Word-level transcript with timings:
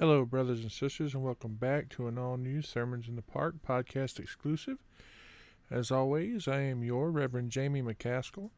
Hello, 0.00 0.24
brothers 0.24 0.62
and 0.62 0.72
sisters, 0.72 1.12
and 1.12 1.22
welcome 1.22 1.56
back 1.56 1.90
to 1.90 2.08
an 2.08 2.16
all 2.16 2.38
new 2.38 2.62
Sermons 2.62 3.06
in 3.06 3.16
the 3.16 3.20
Park 3.20 3.56
podcast 3.68 4.18
exclusive. 4.18 4.78
As 5.70 5.90
always, 5.90 6.48
I 6.48 6.60
am 6.60 6.82
your 6.82 7.10
Reverend 7.10 7.50
Jamie 7.50 7.82
McCaskill. 7.82 8.48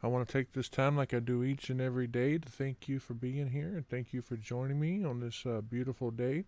I 0.00 0.06
want 0.06 0.28
to 0.28 0.32
take 0.32 0.52
this 0.52 0.68
time, 0.68 0.96
like 0.96 1.12
I 1.12 1.18
do 1.18 1.42
each 1.42 1.70
and 1.70 1.80
every 1.80 2.06
day, 2.06 2.38
to 2.38 2.48
thank 2.48 2.88
you 2.88 3.00
for 3.00 3.14
being 3.14 3.50
here 3.50 3.74
and 3.74 3.84
thank 3.88 4.12
you 4.12 4.22
for 4.22 4.36
joining 4.36 4.78
me 4.78 5.04
on 5.04 5.18
this 5.18 5.44
uh, 5.44 5.60
beautiful 5.60 6.12
day. 6.12 6.44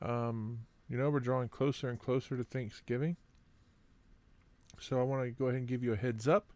Um, 0.00 0.60
you 0.88 0.96
know, 0.96 1.10
we're 1.10 1.18
drawing 1.18 1.48
closer 1.48 1.88
and 1.88 1.98
closer 1.98 2.36
to 2.36 2.44
Thanksgiving. 2.44 3.16
So 4.78 5.00
I 5.00 5.02
want 5.02 5.24
to 5.24 5.30
go 5.32 5.46
ahead 5.46 5.58
and 5.58 5.66
give 5.66 5.82
you 5.82 5.94
a 5.94 5.96
heads 5.96 6.28
up 6.28 6.52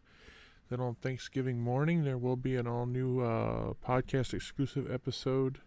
that 0.70 0.78
on 0.78 0.94
Thanksgiving 0.94 1.58
morning 1.58 2.04
there 2.04 2.18
will 2.18 2.36
be 2.36 2.54
an 2.54 2.68
all 2.68 2.86
new 2.86 3.18
uh, 3.18 3.72
podcast 3.84 4.32
exclusive 4.32 4.88
episode 4.88 5.58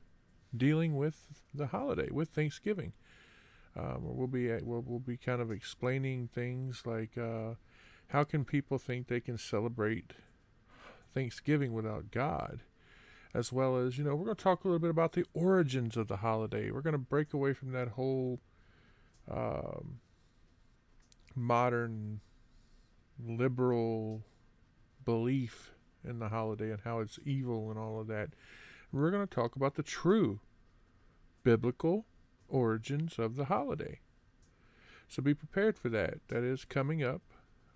dealing 0.56 0.96
with 0.96 1.44
the 1.54 1.68
holiday, 1.68 2.10
with 2.12 2.30
Thanksgiving. 2.30 2.94
Um, 3.76 4.02
we'll 4.02 4.28
be 4.28 4.48
we'll, 4.62 4.84
we'll 4.86 5.00
be 5.00 5.18
kind 5.18 5.42
of 5.42 5.52
explaining 5.52 6.30
things 6.34 6.84
like 6.86 7.18
uh, 7.18 7.56
how 8.08 8.24
can 8.24 8.44
people 8.44 8.78
think 8.78 9.08
they 9.08 9.20
can 9.20 9.38
celebrate 9.38 10.14
Thanksgiving 11.14 11.74
without 11.74 12.12
God, 12.12 12.62
as 13.34 13.54
well 13.54 13.78
as 13.78 13.98
you 13.98 14.04
know 14.04 14.16
we're 14.16 14.26
going 14.26 14.38
to 14.38 14.44
talk 14.44 14.64
a 14.64 14.68
little 14.68 14.80
bit 14.80 14.90
about 14.90 15.14
the 15.14 15.26
origins 15.34 15.96
of 15.96 16.08
the 16.08 16.18
holiday. 16.18 16.72
We're 16.72 16.82
going 16.82 16.94
to 16.94 16.98
break 16.98 17.34
away 17.34 17.54
from 17.54 17.72
that 17.74 17.90
whole 17.90 18.40
um, 19.30 20.00
modern 21.36 22.22
liberal 23.24 24.24
belief 25.06 25.72
in 26.04 26.20
the 26.20 26.30
holiday 26.30 26.72
and 26.72 26.80
how 26.84 27.00
it's 27.00 27.20
evil 27.26 27.70
and 27.70 27.78
all 27.78 28.00
of 28.00 28.08
that 28.08 28.30
we're 28.92 29.12
going 29.12 29.26
to 29.26 29.34
talk 29.34 29.56
about 29.56 29.76
the 29.76 29.84
true 29.84 30.40
biblical 31.44 32.06
origins 32.48 33.20
of 33.20 33.36
the 33.36 33.46
holiday. 33.46 34.00
So 35.08 35.22
be 35.24 35.34
prepared 35.34 35.78
for 35.78 35.90
that. 35.90 36.20
That 36.28 36.44
is 36.44 36.66
coming 36.66 37.04
up. 37.04 37.22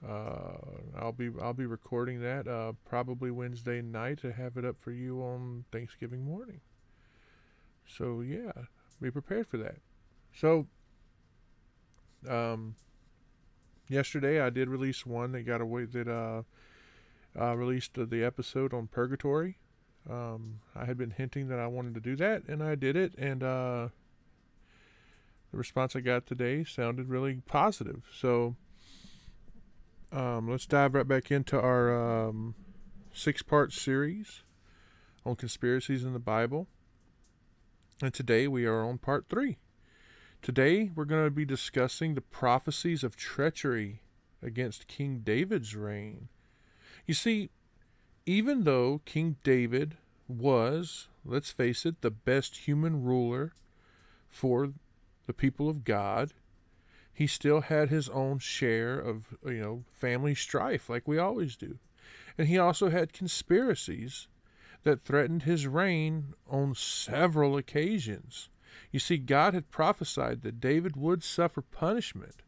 Uh, 0.08 0.58
I'll 1.00 1.14
be 1.14 1.32
I'll 1.42 1.54
be 1.54 1.66
recording 1.66 2.22
that 2.22 2.48
uh, 2.48 2.74
probably 2.86 3.32
Wednesday 3.32 3.82
night 3.82 4.20
to 4.20 4.34
have 4.34 4.58
it 4.58 4.66
up 4.66 4.76
for 4.80 4.92
you 4.92 5.22
on 5.22 5.66
Thanksgiving 5.72 6.26
morning. 6.26 6.60
So 7.88 8.22
yeah, 8.22 8.52
be 9.02 9.10
prepared 9.12 9.48
for 9.48 9.58
that. 9.58 9.78
So 10.34 10.68
um, 12.30 12.76
yesterday 13.88 14.42
I 14.42 14.50
did 14.50 14.68
release 14.68 15.06
one 15.06 15.32
that 15.32 15.44
got 15.44 15.62
away 15.62 15.86
that 15.86 16.08
uh, 16.08 16.44
uh 17.40 17.56
released 17.56 17.94
the 17.96 18.24
episode 18.24 18.74
on 18.74 18.88
purgatory. 18.88 19.58
Um, 20.10 20.60
I 20.76 20.86
had 20.86 20.98
been 20.98 21.12
hinting 21.12 21.48
that 21.48 21.60
I 21.60 21.68
wanted 21.68 21.94
to 21.96 22.02
do 22.02 22.16
that, 22.18 22.44
and 22.48 22.62
I 22.62 22.76
did 22.76 22.96
it, 22.96 23.14
and 23.18 23.42
uh, 23.42 23.88
the 25.52 25.58
response 25.58 25.96
I 25.96 26.02
got 26.02 26.26
today 26.26 26.64
sounded 26.64 27.10
really 27.10 27.42
positive. 27.46 28.04
So 28.14 28.56
um, 30.12 30.50
let's 30.50 30.66
dive 30.66 30.94
right 30.94 31.08
back 31.08 31.32
into 31.32 31.60
our 31.60 32.28
um, 32.28 32.56
six 33.14 33.42
part 33.42 33.72
series 33.72 34.42
on 35.26 35.36
conspiracies 35.36 36.04
in 36.04 36.14
the 36.14 36.20
Bible. 36.20 36.68
And 38.02 38.14
today 38.14 38.48
we 38.48 38.66
are 38.66 38.84
on 38.84 38.98
part 38.98 39.28
three. 39.30 39.58
Today 40.42 40.92
we're 40.94 41.06
going 41.06 41.24
to 41.24 41.32
be 41.32 41.46
discussing 41.46 42.16
the 42.16 42.22
prophecies 42.22 43.04
of 43.04 43.16
treachery 43.16 44.02
against 44.42 44.88
King 44.88 45.22
David's 45.24 45.76
reign. 45.76 46.28
You 47.06 47.14
see, 47.14 47.50
even 48.26 48.64
though 48.64 49.02
King 49.06 49.38
David 49.44 49.98
was, 50.28 51.08
let's 51.26 51.52
face 51.52 51.86
it, 51.86 52.02
the 52.02 52.12
best 52.12 52.68
human 52.68 53.04
ruler 53.04 53.54
for 54.30 54.74
the 55.26 55.34
people 55.34 55.70
of 55.70 55.84
God, 55.84 56.34
he 57.14 57.28
still 57.28 57.62
had 57.62 57.90
his 57.90 58.10
own 58.10 58.40
share 58.40 59.00
of, 59.00 59.36
you 59.46 59.62
know, 59.62 59.84
family 59.92 60.34
strife 60.34 60.90
like 60.90 61.08
we 61.08 61.18
always 61.18 61.56
do. 61.56 61.78
And 62.38 62.48
he 62.48 62.58
also 62.58 62.90
had 62.90 63.14
conspiracies 63.14 64.28
that 64.84 65.04
threatened 65.04 65.44
his 65.44 65.68
reign 65.68 66.34
on 66.50 66.76
several 66.76 67.56
occasions. 67.58 68.50
You 68.92 69.00
see, 69.00 69.18
God 69.18 69.54
had 69.54 69.70
prophesied 69.70 70.42
that 70.42 70.60
David 70.60 70.98
would 70.98 71.24
suffer 71.24 71.62
punishment 71.62 72.42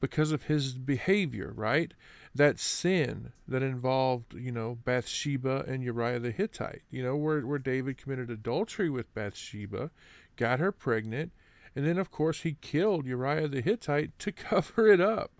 because 0.00 0.32
of 0.32 0.44
his 0.44 0.74
behavior, 0.74 1.52
right? 1.54 1.92
That 2.34 2.60
sin 2.60 3.32
that 3.48 3.62
involved, 3.62 4.34
you 4.34 4.52
know, 4.52 4.78
Bathsheba 4.84 5.64
and 5.66 5.82
Uriah 5.82 6.20
the 6.20 6.30
Hittite, 6.30 6.82
you 6.90 7.02
know, 7.02 7.16
where, 7.16 7.40
where 7.40 7.58
David 7.58 7.98
committed 7.98 8.30
adultery 8.30 8.88
with 8.88 9.12
Bathsheba, 9.14 9.90
got 10.36 10.60
her 10.60 10.70
pregnant, 10.70 11.32
and 11.74 11.86
then, 11.86 11.98
of 11.98 12.10
course, 12.10 12.42
he 12.42 12.56
killed 12.60 13.06
Uriah 13.06 13.48
the 13.48 13.60
Hittite 13.60 14.18
to 14.20 14.32
cover 14.32 14.86
it 14.86 15.00
up. 15.00 15.32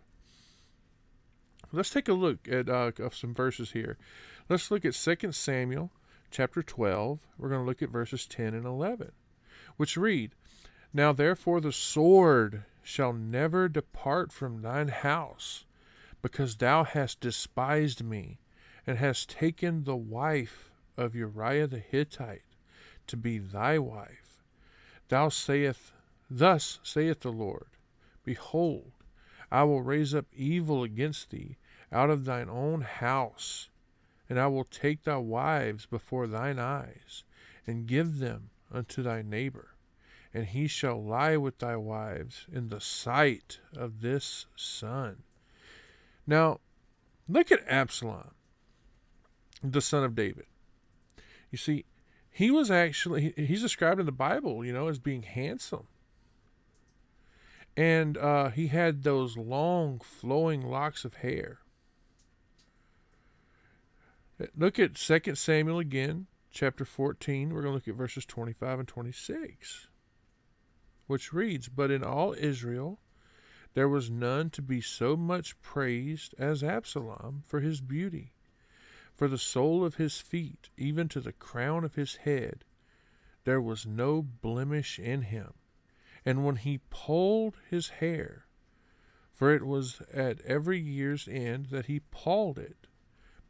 Let's 1.72 1.90
take 1.90 2.08
a 2.08 2.12
look 2.12 2.48
at 2.48 2.68
uh, 2.68 2.90
of 2.98 3.14
some 3.14 3.34
verses 3.34 3.72
here. 3.72 3.96
Let's 4.48 4.70
look 4.70 4.84
at 4.84 4.94
2 4.94 5.30
Samuel 5.30 5.92
chapter 6.30 6.62
12. 6.62 7.20
We're 7.38 7.48
going 7.48 7.60
to 7.60 7.66
look 7.66 7.82
at 7.82 7.90
verses 7.90 8.26
10 8.26 8.54
and 8.54 8.66
11, 8.66 9.12
which 9.76 9.96
read, 9.96 10.32
Now 10.92 11.12
therefore 11.12 11.60
the 11.60 11.72
sword 11.72 12.64
shall 12.82 13.12
never 13.12 13.68
depart 13.68 14.32
from 14.32 14.62
thine 14.62 14.88
house, 14.88 15.64
because 16.22 16.56
thou 16.56 16.84
hast 16.84 17.20
despised 17.20 18.04
me, 18.04 18.38
and 18.86 18.98
hast 18.98 19.30
taken 19.30 19.84
the 19.84 19.96
wife 19.96 20.70
of 20.96 21.14
Uriah 21.14 21.66
the 21.66 21.78
Hittite 21.78 22.56
to 23.06 23.16
be 23.16 23.38
thy 23.38 23.78
wife. 23.78 24.42
Thou 25.08 25.28
sayest, 25.28 25.92
Thus 26.30 26.80
saith 26.82 27.20
the 27.20 27.32
Lord, 27.32 27.68
Behold, 28.24 28.92
I 29.50 29.64
will 29.64 29.82
raise 29.82 30.14
up 30.14 30.26
evil 30.32 30.82
against 30.82 31.30
thee 31.30 31.56
out 31.92 32.10
of 32.10 32.24
thine 32.24 32.48
own 32.48 32.82
house, 32.82 33.68
and 34.28 34.38
I 34.38 34.46
will 34.46 34.64
take 34.64 35.02
thy 35.02 35.16
wives 35.16 35.86
before 35.86 36.26
thine 36.26 36.58
eyes, 36.58 37.24
and 37.66 37.86
give 37.86 38.18
them 38.18 38.50
unto 38.72 39.02
thy 39.02 39.22
neighbor 39.22 39.74
and 40.32 40.46
he 40.46 40.66
shall 40.66 41.02
lie 41.02 41.36
with 41.36 41.58
thy 41.58 41.76
wives 41.76 42.46
in 42.52 42.68
the 42.68 42.80
sight 42.80 43.58
of 43.76 44.00
this 44.00 44.46
sun. 44.56 45.22
Now, 46.30 46.60
look 47.28 47.50
at 47.50 47.66
Absalom, 47.66 48.30
the 49.64 49.80
son 49.80 50.04
of 50.04 50.14
David. 50.14 50.46
You 51.50 51.58
see, 51.58 51.86
he 52.30 52.52
was 52.52 52.70
actually, 52.70 53.34
he's 53.36 53.62
described 53.62 53.98
in 53.98 54.06
the 54.06 54.12
Bible, 54.12 54.64
you 54.64 54.72
know, 54.72 54.86
as 54.86 55.00
being 55.00 55.24
handsome. 55.24 55.88
And 57.76 58.16
uh, 58.16 58.50
he 58.50 58.68
had 58.68 59.02
those 59.02 59.36
long, 59.36 60.00
flowing 60.04 60.62
locks 60.62 61.04
of 61.04 61.14
hair. 61.14 61.58
Look 64.56 64.78
at 64.78 64.94
2 64.94 65.34
Samuel 65.34 65.80
again, 65.80 66.28
chapter 66.52 66.84
14. 66.84 67.52
We're 67.52 67.62
going 67.62 67.72
to 67.72 67.74
look 67.74 67.88
at 67.88 67.96
verses 67.96 68.24
25 68.24 68.78
and 68.78 68.88
26 68.88 69.88
which 71.08 71.32
reads, 71.32 71.68
But 71.68 71.90
in 71.90 72.04
all 72.04 72.36
Israel 72.38 73.00
there 73.74 73.88
was 73.88 74.10
none 74.10 74.50
to 74.50 74.60
be 74.62 74.80
so 74.80 75.16
much 75.16 75.60
praised 75.62 76.34
as 76.38 76.62
Absalom 76.64 77.44
for 77.46 77.60
his 77.60 77.80
beauty. 77.80 78.32
For 79.14 79.28
the 79.28 79.38
sole 79.38 79.84
of 79.84 79.94
his 79.94 80.18
feet, 80.18 80.70
even 80.76 81.08
to 81.10 81.20
the 81.20 81.32
crown 81.32 81.84
of 81.84 81.94
his 81.94 82.16
head, 82.16 82.64
there 83.44 83.60
was 83.60 83.86
no 83.86 84.22
blemish 84.22 84.98
in 84.98 85.22
him. 85.22 85.54
And 86.24 86.44
when 86.44 86.56
he 86.56 86.80
pulled 86.90 87.58
his 87.68 87.88
hair, 87.88 88.46
for 89.32 89.54
it 89.54 89.64
was 89.64 90.00
at 90.12 90.40
every 90.42 90.80
year's 90.80 91.28
end 91.28 91.66
that 91.66 91.86
he 91.86 92.00
pulled 92.10 92.58
it, 92.58 92.88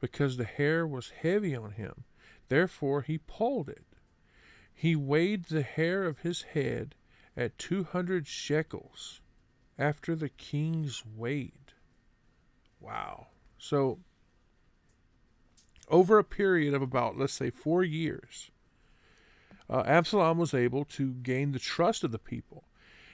because 0.00 0.36
the 0.36 0.44
hair 0.44 0.86
was 0.86 1.10
heavy 1.10 1.56
on 1.56 1.72
him, 1.72 2.04
therefore 2.48 3.02
he 3.02 3.18
pulled 3.18 3.68
it. 3.68 3.86
He 4.72 4.94
weighed 4.94 5.46
the 5.46 5.62
hair 5.62 6.04
of 6.04 6.20
his 6.20 6.42
head 6.42 6.94
at 7.36 7.58
200 7.58 8.26
shekels 8.26 9.20
after 9.80 10.14
the 10.14 10.28
king's 10.28 11.02
weight. 11.16 11.74
Wow. 12.78 13.28
So, 13.58 13.98
over 15.88 16.18
a 16.18 16.24
period 16.24 16.74
of 16.74 16.82
about, 16.82 17.18
let's 17.18 17.32
say, 17.32 17.50
four 17.50 17.82
years, 17.82 18.50
uh, 19.68 19.82
Absalom 19.86 20.38
was 20.38 20.54
able 20.54 20.84
to 20.84 21.14
gain 21.14 21.52
the 21.52 21.58
trust 21.58 22.04
of 22.04 22.12
the 22.12 22.18
people. 22.18 22.64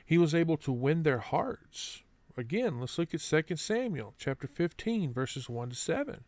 He 0.04 0.18
was 0.18 0.34
able 0.34 0.56
to 0.58 0.72
win 0.72 1.02
their 1.02 1.18
hearts. 1.18 2.02
Again, 2.36 2.80
let's 2.80 2.98
look 2.98 3.14
at 3.14 3.20
2 3.20 3.56
Samuel 3.56 4.14
chapter 4.18 4.46
15, 4.46 5.12
verses 5.12 5.48
1 5.48 5.70
to 5.70 5.76
7. 5.76 6.24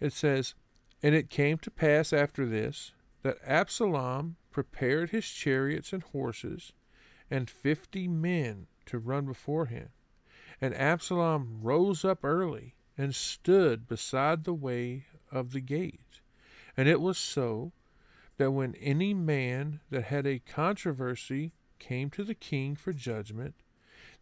It 0.00 0.12
says, 0.12 0.54
And 1.02 1.14
it 1.14 1.30
came 1.30 1.58
to 1.58 1.70
pass 1.70 2.12
after 2.12 2.46
this 2.46 2.92
that 3.22 3.38
Absalom 3.44 4.36
prepared 4.50 5.10
his 5.10 5.28
chariots 5.28 5.92
and 5.92 6.02
horses 6.02 6.72
and 7.30 7.48
fifty 7.48 8.08
men 8.08 8.66
to 8.90 8.98
run 8.98 9.24
before 9.24 9.66
him. 9.66 9.88
And 10.60 10.74
Absalom 10.74 11.60
rose 11.62 12.04
up 12.04 12.24
early 12.24 12.74
and 12.98 13.14
stood 13.14 13.88
beside 13.88 14.44
the 14.44 14.54
way 14.54 15.06
of 15.32 15.52
the 15.52 15.60
gate. 15.60 16.20
And 16.76 16.88
it 16.88 17.00
was 17.00 17.18
so 17.18 17.72
that 18.36 18.50
when 18.50 18.74
any 18.74 19.14
man 19.14 19.80
that 19.90 20.04
had 20.04 20.26
a 20.26 20.38
controversy 20.38 21.52
came 21.78 22.10
to 22.10 22.24
the 22.24 22.34
king 22.34 22.74
for 22.76 22.92
judgment, 22.92 23.54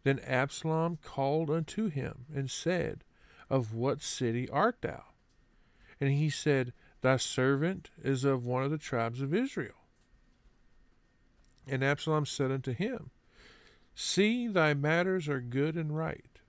then 0.03 0.19
Absalom 0.19 0.97
called 1.03 1.49
unto 1.49 1.89
him 1.89 2.25
and 2.33 2.49
said, 2.49 3.03
Of 3.49 3.73
what 3.73 4.01
city 4.01 4.49
art 4.49 4.77
thou? 4.81 5.03
And 5.99 6.11
he 6.11 6.29
said, 6.29 6.73
Thy 7.01 7.17
servant 7.17 7.89
is 8.01 8.23
of 8.23 8.45
one 8.45 8.63
of 8.63 8.71
the 8.71 8.77
tribes 8.77 9.21
of 9.21 9.33
Israel. 9.33 9.75
And 11.67 11.83
Absalom 11.83 12.25
said 12.25 12.51
unto 12.51 12.73
him, 12.73 13.11
See, 14.01 14.47
thy 14.47 14.73
matters 14.73 15.27
are 15.27 15.41
good 15.41 15.75
and 15.75 15.93
right, 15.93 16.39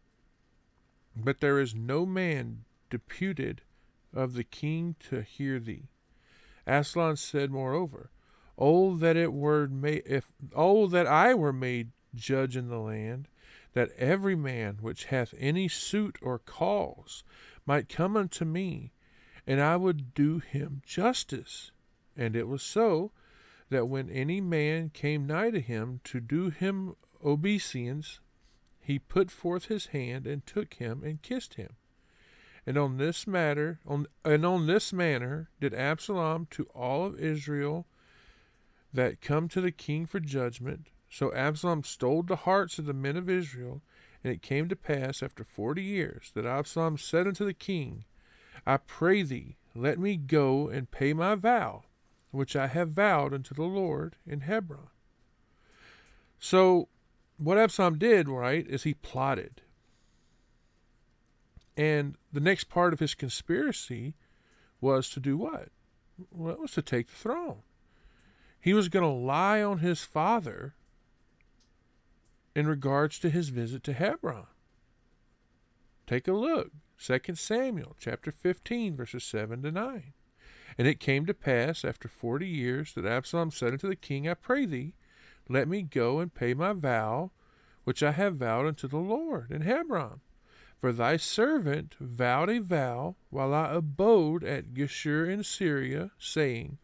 but 1.16 1.40
there 1.40 1.58
is 1.58 1.74
no 1.74 2.06
man 2.06 2.64
deputed 2.90 3.62
of 4.14 4.34
the 4.34 4.44
king 4.44 4.94
to 5.10 5.22
hear 5.22 5.58
thee. 5.58 5.88
Absalom 6.64 7.16
said 7.16 7.50
moreover, 7.50 8.12
Oh 8.56 8.96
that 8.98 9.16
it 9.16 9.32
were 9.32 9.66
made 9.66 10.04
if 10.06 10.30
oh 10.54 10.86
that 10.86 11.08
I 11.08 11.34
were 11.34 11.52
made 11.52 11.90
judge 12.14 12.56
in 12.56 12.68
the 12.68 12.78
land, 12.78 13.26
that 13.72 13.90
every 13.98 14.36
man 14.36 14.78
which 14.80 15.06
hath 15.06 15.34
any 15.36 15.66
suit 15.66 16.18
or 16.22 16.38
cause 16.38 17.24
might 17.66 17.88
come 17.88 18.16
unto 18.16 18.44
me, 18.44 18.92
and 19.44 19.60
I 19.60 19.74
would 19.74 20.14
do 20.14 20.38
him 20.38 20.82
justice. 20.86 21.72
And 22.16 22.36
it 22.36 22.46
was 22.46 22.62
so 22.62 23.10
that 23.70 23.88
when 23.88 24.08
any 24.08 24.40
man 24.40 24.90
came 24.90 25.26
nigh 25.26 25.50
to 25.50 25.60
him 25.60 26.00
to 26.04 26.20
do 26.20 26.50
him 26.50 26.94
obeisance, 27.24 28.20
he 28.80 28.98
put 28.98 29.30
forth 29.30 29.66
his 29.66 29.86
hand 29.86 30.26
and 30.26 30.46
took 30.46 30.74
him 30.74 31.02
and 31.04 31.22
kissed 31.22 31.54
him. 31.54 31.70
And 32.66 32.76
on 32.76 32.98
this 32.98 33.26
matter, 33.26 33.80
on 33.86 34.06
and 34.24 34.44
on 34.44 34.66
this 34.66 34.92
manner 34.92 35.48
did 35.60 35.74
Absalom 35.74 36.46
to 36.50 36.64
all 36.74 37.06
of 37.06 37.18
Israel 37.18 37.86
that 38.92 39.20
come 39.20 39.48
to 39.48 39.60
the 39.60 39.72
king 39.72 40.06
for 40.06 40.20
judgment. 40.20 40.88
So 41.08 41.32
Absalom 41.32 41.84
stole 41.84 42.22
the 42.22 42.36
hearts 42.36 42.78
of 42.78 42.86
the 42.86 42.92
men 42.92 43.16
of 43.16 43.30
Israel, 43.30 43.82
and 44.22 44.32
it 44.32 44.42
came 44.42 44.68
to 44.68 44.76
pass 44.76 45.22
after 45.22 45.44
forty 45.44 45.82
years 45.82 46.30
that 46.34 46.46
Absalom 46.46 46.98
said 46.98 47.26
unto 47.26 47.44
the 47.44 47.54
king, 47.54 48.04
I 48.66 48.76
pray 48.76 49.22
thee, 49.22 49.56
let 49.74 49.98
me 49.98 50.16
go 50.16 50.68
and 50.68 50.90
pay 50.90 51.12
my 51.12 51.34
vow, 51.34 51.84
which 52.30 52.54
I 52.54 52.66
have 52.66 52.90
vowed 52.90 53.32
unto 53.32 53.54
the 53.54 53.62
Lord 53.62 54.16
in 54.26 54.40
Hebron. 54.40 54.88
So, 56.38 56.88
what 57.40 57.58
Absalom 57.58 57.98
did, 57.98 58.28
right, 58.28 58.66
is 58.68 58.82
he 58.82 58.94
plotted. 58.94 59.62
And 61.76 62.16
the 62.30 62.40
next 62.40 62.64
part 62.64 62.92
of 62.92 63.00
his 63.00 63.14
conspiracy 63.14 64.14
was 64.80 65.08
to 65.10 65.20
do 65.20 65.38
what? 65.38 65.68
Well, 66.30 66.52
it 66.52 66.60
was 66.60 66.72
to 66.72 66.82
take 66.82 67.08
the 67.08 67.16
throne. 67.16 67.62
He 68.60 68.74
was 68.74 68.90
going 68.90 69.04
to 69.04 69.08
lie 69.08 69.62
on 69.62 69.78
his 69.78 70.02
father 70.04 70.74
in 72.54 72.66
regards 72.66 73.18
to 73.20 73.30
his 73.30 73.48
visit 73.48 73.82
to 73.84 73.94
Hebron. 73.94 74.46
Take 76.06 76.28
a 76.28 76.32
look. 76.32 76.72
2 77.02 77.34
Samuel 77.34 77.96
chapter 77.98 78.30
15 78.30 78.96
verses 78.96 79.24
7 79.24 79.62
to 79.62 79.70
9. 79.70 80.12
And 80.76 80.86
it 80.86 81.00
came 81.00 81.24
to 81.24 81.32
pass 81.32 81.84
after 81.84 82.06
40 82.08 82.46
years 82.46 82.92
that 82.92 83.06
Absalom 83.06 83.50
said 83.50 83.72
unto 83.72 83.88
the 83.88 83.96
king, 83.96 84.28
I 84.28 84.34
pray 84.34 84.66
thee, 84.66 84.92
let 85.50 85.68
me 85.68 85.82
go 85.82 86.20
and 86.20 86.32
pay 86.32 86.54
my 86.54 86.72
vow 86.72 87.32
which 87.82 88.04
I 88.04 88.12
have 88.12 88.36
vowed 88.36 88.66
unto 88.66 88.86
the 88.86 88.98
Lord 88.98 89.50
in 89.50 89.62
Hebron. 89.62 90.20
For 90.80 90.92
thy 90.92 91.16
servant 91.16 91.96
vowed 91.98 92.48
a 92.48 92.60
vow 92.60 93.16
while 93.30 93.52
I 93.52 93.72
abode 93.72 94.44
at 94.44 94.74
Geshur 94.74 95.28
in 95.28 95.42
Syria, 95.42 96.12
saying, 96.18 96.78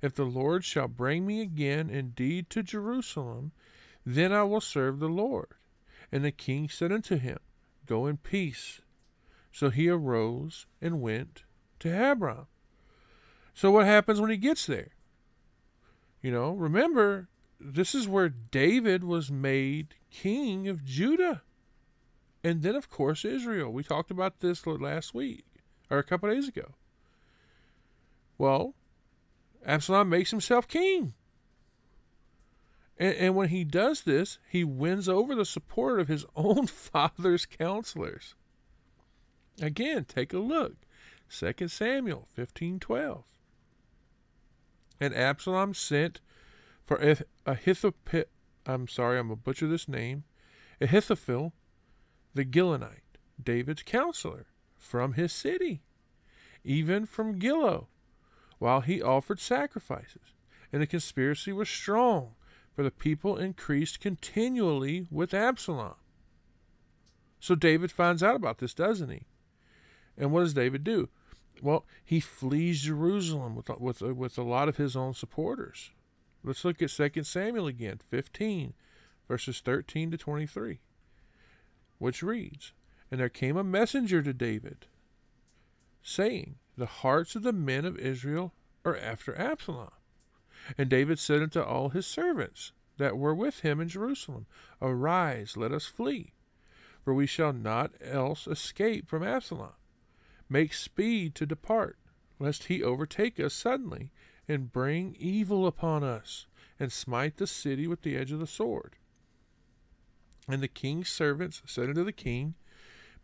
If 0.00 0.14
the 0.14 0.24
Lord 0.24 0.64
shall 0.64 0.86
bring 0.86 1.26
me 1.26 1.42
again 1.42 1.90
indeed 1.90 2.48
to 2.50 2.62
Jerusalem, 2.62 3.50
then 4.06 4.32
I 4.32 4.44
will 4.44 4.60
serve 4.60 5.00
the 5.00 5.08
Lord. 5.08 5.48
And 6.12 6.24
the 6.24 6.30
king 6.30 6.68
said 6.68 6.92
unto 6.92 7.16
him, 7.16 7.38
Go 7.86 8.06
in 8.06 8.18
peace. 8.18 8.80
So 9.50 9.68
he 9.68 9.88
arose 9.88 10.66
and 10.80 11.02
went 11.02 11.42
to 11.80 11.90
Hebron. 11.90 12.46
So 13.52 13.72
what 13.72 13.86
happens 13.86 14.20
when 14.20 14.30
he 14.30 14.36
gets 14.36 14.64
there? 14.64 14.92
You 16.22 16.30
know, 16.30 16.52
remember, 16.52 17.28
this 17.64 17.94
is 17.94 18.08
where 18.08 18.28
David 18.28 19.04
was 19.04 19.30
made 19.30 19.94
king 20.10 20.68
of 20.68 20.84
Judah. 20.84 21.42
And 22.44 22.62
then, 22.62 22.74
of 22.74 22.90
course, 22.90 23.24
Israel. 23.24 23.72
We 23.72 23.84
talked 23.84 24.10
about 24.10 24.40
this 24.40 24.66
last 24.66 25.14
week, 25.14 25.44
or 25.90 25.98
a 25.98 26.02
couple 26.02 26.28
days 26.28 26.48
ago. 26.48 26.74
Well, 28.36 28.74
Absalom 29.64 30.08
makes 30.08 30.30
himself 30.30 30.66
king. 30.66 31.14
And, 32.98 33.14
and 33.14 33.36
when 33.36 33.50
he 33.50 33.64
does 33.64 34.02
this, 34.02 34.38
he 34.48 34.64
wins 34.64 35.08
over 35.08 35.34
the 35.34 35.44
support 35.44 36.00
of 36.00 36.08
his 36.08 36.26
own 36.36 36.66
father's 36.66 37.46
counselors. 37.46 38.34
Again, 39.60 40.04
take 40.04 40.32
a 40.32 40.38
look. 40.38 40.74
2 41.30 41.68
Samuel 41.68 42.28
15:12. 42.36 43.22
And 45.00 45.14
Absalom 45.14 45.74
sent 45.74 46.20
for 46.96 47.16
Ahithophel, 47.46 48.24
I'm 48.66 48.86
sorry, 48.86 49.18
I'm 49.18 49.28
to 49.30 49.36
butcher 49.36 49.66
this 49.66 49.88
name, 49.88 50.24
Ahithophel 50.80 51.54
the 52.34 52.44
Gilonite, 52.44 53.18
David's 53.42 53.82
counselor, 53.82 54.46
from 54.76 55.14
his 55.14 55.32
city, 55.32 55.82
even 56.64 57.06
from 57.06 57.38
Gilo, 57.38 57.86
while 58.58 58.80
he 58.80 59.00
offered 59.00 59.40
sacrifices. 59.40 60.34
And 60.72 60.82
the 60.82 60.86
conspiracy 60.86 61.52
was 61.52 61.68
strong, 61.68 62.34
for 62.74 62.82
the 62.82 62.90
people 62.90 63.36
increased 63.36 64.00
continually 64.00 65.06
with 65.10 65.34
Absalom. 65.34 65.94
So 67.40 67.54
David 67.54 67.90
finds 67.90 68.22
out 68.22 68.36
about 68.36 68.58
this, 68.58 68.74
doesn't 68.74 69.10
he? 69.10 69.26
And 70.16 70.30
what 70.30 70.40
does 70.40 70.54
David 70.54 70.84
do? 70.84 71.08
Well, 71.60 71.84
he 72.04 72.20
flees 72.20 72.82
Jerusalem 72.82 73.54
with 73.54 73.68
with 73.68 74.00
with 74.00 74.38
a 74.38 74.42
lot 74.42 74.68
of 74.68 74.76
his 74.76 74.96
own 74.96 75.14
supporters. 75.14 75.90
Let's 76.44 76.64
look 76.64 76.82
at 76.82 76.90
2 76.90 77.22
Samuel 77.22 77.68
again, 77.68 78.00
15, 78.10 78.74
verses 79.28 79.60
13 79.60 80.10
to 80.10 80.16
23, 80.16 80.80
which 81.98 82.22
reads, 82.22 82.72
And 83.10 83.20
there 83.20 83.28
came 83.28 83.56
a 83.56 83.64
messenger 83.64 84.22
to 84.22 84.32
David, 84.32 84.86
saying, 86.02 86.56
The 86.76 86.86
hearts 86.86 87.36
of 87.36 87.44
the 87.44 87.52
men 87.52 87.84
of 87.84 87.98
Israel 87.98 88.52
are 88.84 88.96
after 88.96 89.38
Absalom. 89.38 89.90
And 90.76 90.88
David 90.88 91.18
said 91.18 91.42
unto 91.42 91.60
all 91.60 91.90
his 91.90 92.06
servants 92.06 92.72
that 92.98 93.16
were 93.16 93.34
with 93.34 93.60
him 93.60 93.80
in 93.80 93.88
Jerusalem, 93.88 94.46
Arise, 94.80 95.56
let 95.56 95.72
us 95.72 95.86
flee, 95.86 96.32
for 97.04 97.14
we 97.14 97.26
shall 97.26 97.52
not 97.52 97.92
else 98.00 98.46
escape 98.46 99.08
from 99.08 99.22
Absalom. 99.22 99.72
Make 100.48 100.74
speed 100.74 101.34
to 101.36 101.46
depart, 101.46 101.98
lest 102.38 102.64
he 102.64 102.82
overtake 102.82 103.40
us 103.40 103.54
suddenly, 103.54 104.10
and 104.52 104.72
bring 104.72 105.16
evil 105.18 105.66
upon 105.66 106.04
us, 106.04 106.46
and 106.78 106.92
smite 106.92 107.38
the 107.38 107.46
city 107.46 107.86
with 107.86 108.02
the 108.02 108.16
edge 108.16 108.30
of 108.30 108.38
the 108.38 108.46
sword. 108.46 108.96
And 110.48 110.62
the 110.62 110.68
king's 110.68 111.08
servants 111.08 111.62
said 111.66 111.88
unto 111.88 112.04
the 112.04 112.12
king, 112.12 112.54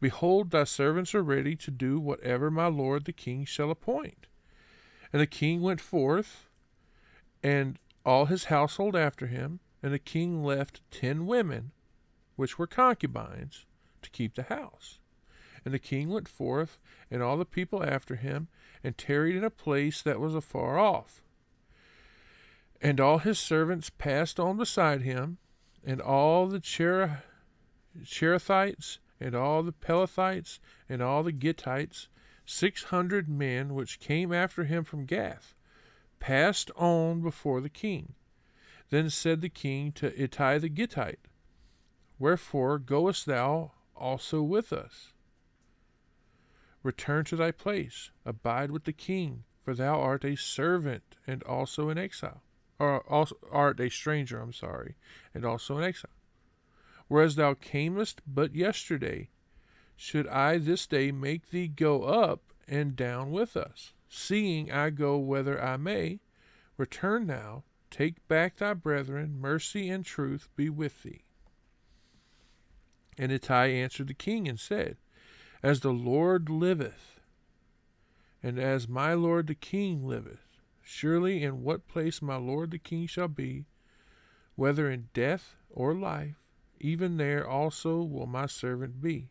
Behold, 0.00 0.50
thy 0.50 0.64
servants 0.64 1.14
are 1.14 1.23
ready 1.23 1.56
to 1.56 1.70
do 1.70 1.99
whatever 1.99 2.50
my 2.50 2.66
lord 2.66 3.04
the 3.04 3.12
king 3.12 3.44
shall 3.44 3.70
appoint. 3.70 4.26
And 5.12 5.20
the 5.20 5.26
king 5.26 5.61
went 5.61 5.80
forth 5.80 6.49
and 7.42 7.78
all 8.04 8.26
his 8.26 8.44
household 8.44 8.97
after 8.97 9.26
him, 9.26 9.61
and 9.82 9.92
the 9.92 9.99
king 9.99 10.42
left 10.42 10.80
ten 10.90 11.26
women, 11.26 11.73
which 12.37 12.58
were 12.58 12.66
concubines, 12.66 13.66
to 14.02 14.11
keep 14.11 14.35
the 14.35 14.44
house. 14.44 15.00
And 15.65 15.75
the 15.75 15.79
king 15.79 16.09
went 16.09 16.29
forth, 16.29 16.79
and 17.11 17.23
all 17.23 17.37
the 17.37 17.45
people 17.45 17.85
after 17.85 18.17
him, 18.17 18.49
and 18.83 18.97
tarried 18.97 19.37
in 19.37 19.45
a 19.45 19.50
place 19.50 20.03
that 20.03 20.21
was 20.21 20.35
afar 20.35 20.79
off. 20.79 21.23
And 22.81 23.00
all 23.00 23.19
his 23.19 23.38
servants 23.38 23.91
passed 23.91 24.38
on 24.38 24.57
beside 24.57 25.03
him, 25.03 25.38
and 25.85 26.00
all 26.00 26.47
the 26.47 26.62
Cher- 26.62 27.25
Cherethites, 28.05 28.99
and 29.21 29.35
all 29.35 29.62
the 29.62 29.73
Pelethites, 29.73 30.61
and 30.88 31.03
all 31.03 31.23
the 31.23 31.33
Gittites, 31.33 32.07
six 32.47 32.85
hundred 32.85 33.29
men 33.29 33.75
which 33.75 34.00
came 34.00 34.33
after 34.33 34.65
him 34.65 34.85
from 34.85 35.07
Gath, 35.07 35.55
passed 36.21 36.71
on 36.77 37.21
before 37.21 37.61
the 37.61 37.69
king. 37.69 38.15
Then 38.91 39.11
said 39.11 39.41
the 39.41 39.49
king 39.49 39.93
to 39.93 40.19
Ittai 40.21 40.59
the 40.59 40.71
Gittite, 40.71 41.27
Wherefore 42.19 42.79
goest 42.79 43.27
thou 43.27 43.73
also 43.95 44.43
with 44.43 44.73
us? 44.73 45.12
Return 46.82 47.25
to 47.26 47.37
thy 47.37 47.50
place, 47.50 48.11
abide 48.25 48.70
with 48.70 48.85
the 48.85 48.92
king, 48.92 49.44
for 49.62 49.75
thou 49.75 50.00
art 50.00 50.25
a 50.25 50.37
servant 50.37 51.16
and 51.26 51.42
also 51.42 51.88
an 51.88 51.99
exile, 51.99 52.42
or 52.78 53.00
also 53.11 53.37
art 53.50 53.80
a 53.80 53.90
stranger, 53.90 54.40
I'm 54.40 54.52
sorry, 54.52 54.94
and 55.35 55.44
also 55.44 55.76
an 55.76 55.85
exile. 55.85 56.11
Whereas 57.08 57.37
thou 57.37 57.54
camest 57.54 58.20
but 58.26 58.54
yesterday, 58.54 59.30
should 59.97 60.28
I 60.28 60.58
this 60.58 60.87
day 60.87 61.11
make 61.11 61.50
thee 61.50 61.68
go 61.68 62.04
up 62.04 62.52
and 62.66 62.94
down 62.94 63.32
with 63.32 63.56
us? 63.56 63.92
seeing 64.08 64.73
I 64.73 64.90
go 64.90 65.18
whither 65.18 65.62
I 65.62 65.76
may, 65.76 66.20
Return 66.76 67.26
now, 67.26 67.64
take 67.90 68.26
back 68.28 68.56
thy 68.56 68.73
brethren, 68.75 69.40
mercy 69.40 69.88
and 69.88 70.04
truth 70.04 70.49
be 70.54 70.70
with 70.70 71.02
thee. 71.02 71.25
And 73.18 73.32
Ittai 73.32 73.66
answered 73.66 74.06
the 74.06 74.14
king 74.14 74.47
and 74.49 74.61
said, 74.61 74.97
As 75.62 75.81
the 75.81 75.93
Lord 75.93 76.49
liveth, 76.49 77.21
and 78.43 78.59
as 78.59 78.88
my 78.88 79.15
lord 79.15 79.49
the 79.49 79.55
king 79.55 80.07
liveth, 80.07 80.47
surely 80.83 81.43
in 81.43 81.62
what 81.62 81.88
place 81.88 82.23
my 82.23 82.37
lord 82.37 82.71
the 82.71 82.79
king 82.79 83.07
shall 83.07 83.29
be, 83.29 83.65
whether 84.55 84.91
in 84.91 85.09
death 85.12 85.57
or 85.69 85.95
life, 85.95 86.37
even 86.81 87.17
there 87.17 87.47
also 87.47 88.03
will 88.03 88.27
my 88.27 88.47
servant 88.47 89.00
be. 89.00 89.31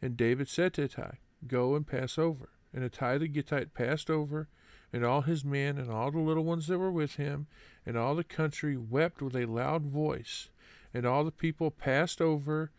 And 0.00 0.16
David 0.16 0.48
said 0.48 0.74
to 0.74 0.84
Ittai, 0.84 1.18
Go 1.46 1.74
and 1.74 1.86
pass 1.86 2.18
over. 2.18 2.50
And 2.72 2.84
Ittai 2.84 3.18
the 3.18 3.28
Gittite 3.28 3.74
passed 3.74 4.10
over, 4.10 4.48
and 4.92 5.04
all 5.04 5.22
his 5.22 5.44
men, 5.44 5.76
and 5.76 5.90
all 5.90 6.10
the 6.10 6.18
little 6.18 6.44
ones 6.44 6.66
that 6.68 6.78
were 6.78 6.90
with 6.90 7.16
him, 7.16 7.46
and 7.84 7.96
all 7.96 8.14
the 8.14 8.24
country 8.24 8.76
wept 8.76 9.20
with 9.20 9.36
a 9.36 9.46
loud 9.46 9.82
voice. 9.82 10.48
And 10.94 11.04
all 11.04 11.24
the 11.24 11.30
people 11.30 11.70
passed 11.70 12.20
over. 12.20 12.70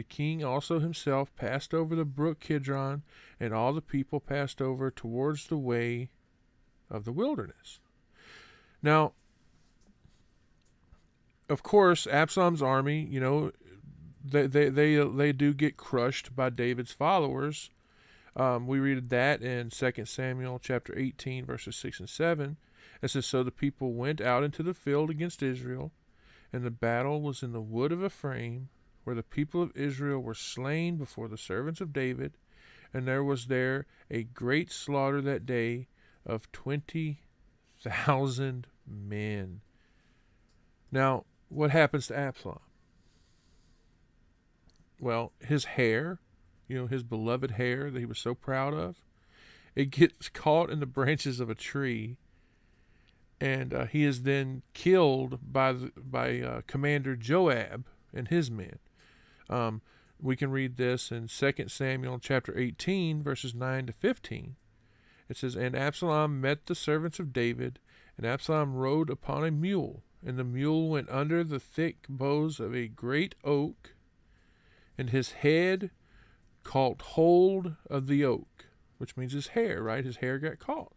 The 0.00 0.04
king 0.04 0.42
also 0.42 0.78
himself 0.78 1.36
passed 1.36 1.74
over 1.74 1.94
the 1.94 2.06
brook 2.06 2.40
Kidron, 2.40 3.02
and 3.38 3.52
all 3.52 3.74
the 3.74 3.82
people 3.82 4.18
passed 4.18 4.62
over 4.62 4.90
towards 4.90 5.48
the 5.48 5.58
way 5.58 6.08
of 6.88 7.04
the 7.04 7.12
wilderness. 7.12 7.80
Now, 8.82 9.12
of 11.50 11.62
course, 11.62 12.06
Absalom's 12.06 12.62
army, 12.62 13.06
you 13.10 13.20
know, 13.20 13.52
they 14.24 14.46
they 14.46 14.70
they, 14.70 14.96
they 14.96 15.32
do 15.34 15.52
get 15.52 15.76
crushed 15.76 16.34
by 16.34 16.48
David's 16.48 16.92
followers. 16.92 17.68
Um, 18.34 18.66
we 18.66 18.78
read 18.78 19.10
that 19.10 19.42
in 19.42 19.68
2 19.68 20.06
Samuel 20.06 20.58
chapter 20.60 20.98
18, 20.98 21.44
verses 21.44 21.76
6 21.76 22.00
and 22.00 22.08
7. 22.08 22.56
It 23.02 23.10
says, 23.10 23.26
So 23.26 23.42
the 23.42 23.50
people 23.50 23.92
went 23.92 24.22
out 24.22 24.44
into 24.44 24.62
the 24.62 24.72
field 24.72 25.10
against 25.10 25.42
Israel, 25.42 25.92
and 26.54 26.64
the 26.64 26.70
battle 26.70 27.20
was 27.20 27.42
in 27.42 27.52
the 27.52 27.60
wood 27.60 27.92
of 27.92 28.02
Ephraim, 28.02 28.70
where 29.04 29.16
the 29.16 29.22
people 29.22 29.62
of 29.62 29.72
Israel 29.74 30.20
were 30.20 30.34
slain 30.34 30.96
before 30.96 31.28
the 31.28 31.38
servants 31.38 31.80
of 31.80 31.92
David, 31.92 32.32
and 32.92 33.06
there 33.06 33.24
was 33.24 33.46
there 33.46 33.86
a 34.10 34.24
great 34.24 34.70
slaughter 34.70 35.22
that 35.22 35.46
day 35.46 35.86
of 36.26 36.52
20,000 36.52 38.66
men. 38.86 39.60
Now, 40.92 41.24
what 41.48 41.70
happens 41.70 42.08
to 42.08 42.18
Absalom? 42.18 42.60
Well, 45.00 45.32
his 45.40 45.64
hair, 45.64 46.20
you 46.68 46.78
know, 46.78 46.86
his 46.86 47.02
beloved 47.02 47.52
hair 47.52 47.90
that 47.90 47.98
he 47.98 48.06
was 48.06 48.18
so 48.18 48.34
proud 48.34 48.74
of, 48.74 48.96
it 49.74 49.90
gets 49.90 50.28
caught 50.28 50.70
in 50.70 50.80
the 50.80 50.86
branches 50.86 51.40
of 51.40 51.48
a 51.48 51.54
tree, 51.54 52.18
and 53.40 53.72
uh, 53.72 53.86
he 53.86 54.04
is 54.04 54.22
then 54.22 54.62
killed 54.74 55.38
by 55.42 55.72
by 55.72 56.40
uh, 56.40 56.60
Commander 56.66 57.16
Joab 57.16 57.86
and 58.12 58.28
his 58.28 58.50
men. 58.50 58.78
Um, 59.50 59.82
we 60.18 60.36
can 60.36 60.50
read 60.50 60.78
this 60.78 61.10
in 61.10 61.28
2 61.28 61.68
Samuel 61.68 62.18
chapter 62.18 62.56
18, 62.56 63.22
verses 63.22 63.54
9 63.54 63.86
to 63.86 63.92
15. 63.92 64.56
It 65.28 65.36
says, 65.36 65.56
And 65.56 65.76
Absalom 65.76 66.40
met 66.40 66.66
the 66.66 66.74
servants 66.74 67.18
of 67.18 67.32
David, 67.32 67.78
and 68.16 68.26
Absalom 68.26 68.74
rode 68.74 69.10
upon 69.10 69.44
a 69.44 69.50
mule 69.50 70.02
and 70.24 70.38
the 70.38 70.44
mule 70.44 70.88
went 70.88 71.08
under 71.08 71.42
the 71.42 71.60
thick 71.60 72.06
boughs 72.08 72.60
of 72.60 72.74
a 72.74 72.88
great 72.88 73.34
oak, 73.42 73.94
and 74.98 75.10
his 75.10 75.32
head 75.32 75.90
caught 76.62 77.00
hold 77.02 77.76
of 77.88 78.06
the 78.06 78.24
oak, 78.24 78.66
which 78.98 79.16
means 79.16 79.32
his 79.32 79.48
hair, 79.48 79.82
right? 79.82 80.04
His 80.04 80.16
hair 80.16 80.38
got 80.38 80.58
caught. 80.58 80.92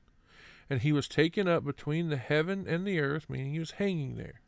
And 0.70 0.82
he 0.82 0.92
was 0.92 1.08
taken 1.08 1.48
up 1.48 1.64
between 1.64 2.10
the 2.10 2.18
heaven 2.18 2.66
and 2.68 2.86
the 2.86 3.00
earth, 3.00 3.30
meaning 3.30 3.54
he 3.54 3.60
was 3.60 3.72
hanging 3.72 4.16
there. 4.16 4.42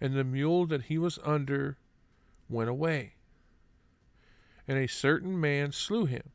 And 0.00 0.14
the 0.14 0.24
mule 0.24 0.66
that 0.66 0.84
he 0.84 0.96
was 0.96 1.18
under 1.24 1.76
went 2.48 2.70
away. 2.70 3.14
And 4.68 4.78
a 4.78 4.86
certain 4.86 5.40
man 5.40 5.72
slew 5.72 6.04
him, 6.04 6.30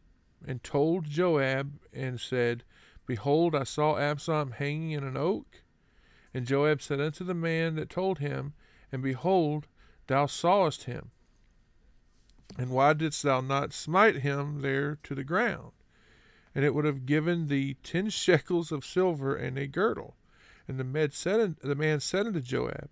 and 0.46 0.64
told 0.64 1.06
Joab, 1.06 1.80
and 1.94 2.20
said, 2.20 2.64
Behold, 3.06 3.54
I 3.54 3.64
saw 3.64 3.98
Absalom 3.98 4.52
hanging 4.52 4.92
in 4.92 5.04
an 5.04 5.16
oak. 5.16 5.62
And 6.34 6.48
Joab 6.48 6.82
said 6.82 7.00
unto 7.00 7.24
the 7.24 7.36
man 7.36 7.76
that 7.76 7.90
told 7.90 8.20
him, 8.20 8.54
And 8.92 9.04
behold, 9.04 9.68
thou 10.08 10.26
sawest 10.26 10.84
him. 10.84 11.12
And 12.58 12.72
why 12.72 12.94
didst 12.94 13.24
thou 13.24 13.42
not 13.42 13.74
smite 13.74 14.18
him 14.18 14.62
there 14.62 14.98
to 15.04 15.16
the 15.16 15.24
ground? 15.24 15.72
And 16.56 16.64
it 16.64 16.74
would 16.74 16.86
have 16.86 17.06
given 17.06 17.48
thee 17.48 17.78
ten 17.84 18.10
shekels 18.10 18.72
of 18.72 18.86
silver 18.86 19.36
and 19.36 19.58
a 19.58 19.68
girdle. 19.68 20.16
And 20.68 20.80
the 20.80 20.84
man 20.84 21.12
said, 21.12 21.58
the 21.62 21.76
man 21.76 22.00
said 22.00 22.26
unto 22.26 22.40
Joab, 22.40 22.90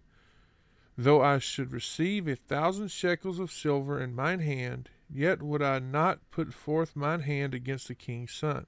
Though 0.98 1.22
I 1.22 1.40
should 1.40 1.72
receive 1.72 2.28
a 2.28 2.36
thousand 2.36 2.92
shekels 2.92 3.40
of 3.40 3.52
silver 3.52 4.00
in 4.00 4.14
mine 4.14 4.40
hand, 4.40 4.90
yet 5.14 5.42
would 5.42 5.62
I 5.62 5.80
not 5.80 6.20
put 6.32 6.54
forth 6.54 6.96
mine 6.96 7.22
hand 7.22 7.54
against 7.54 7.88
the 7.88 7.96
king's 7.96 8.32
son. 8.32 8.66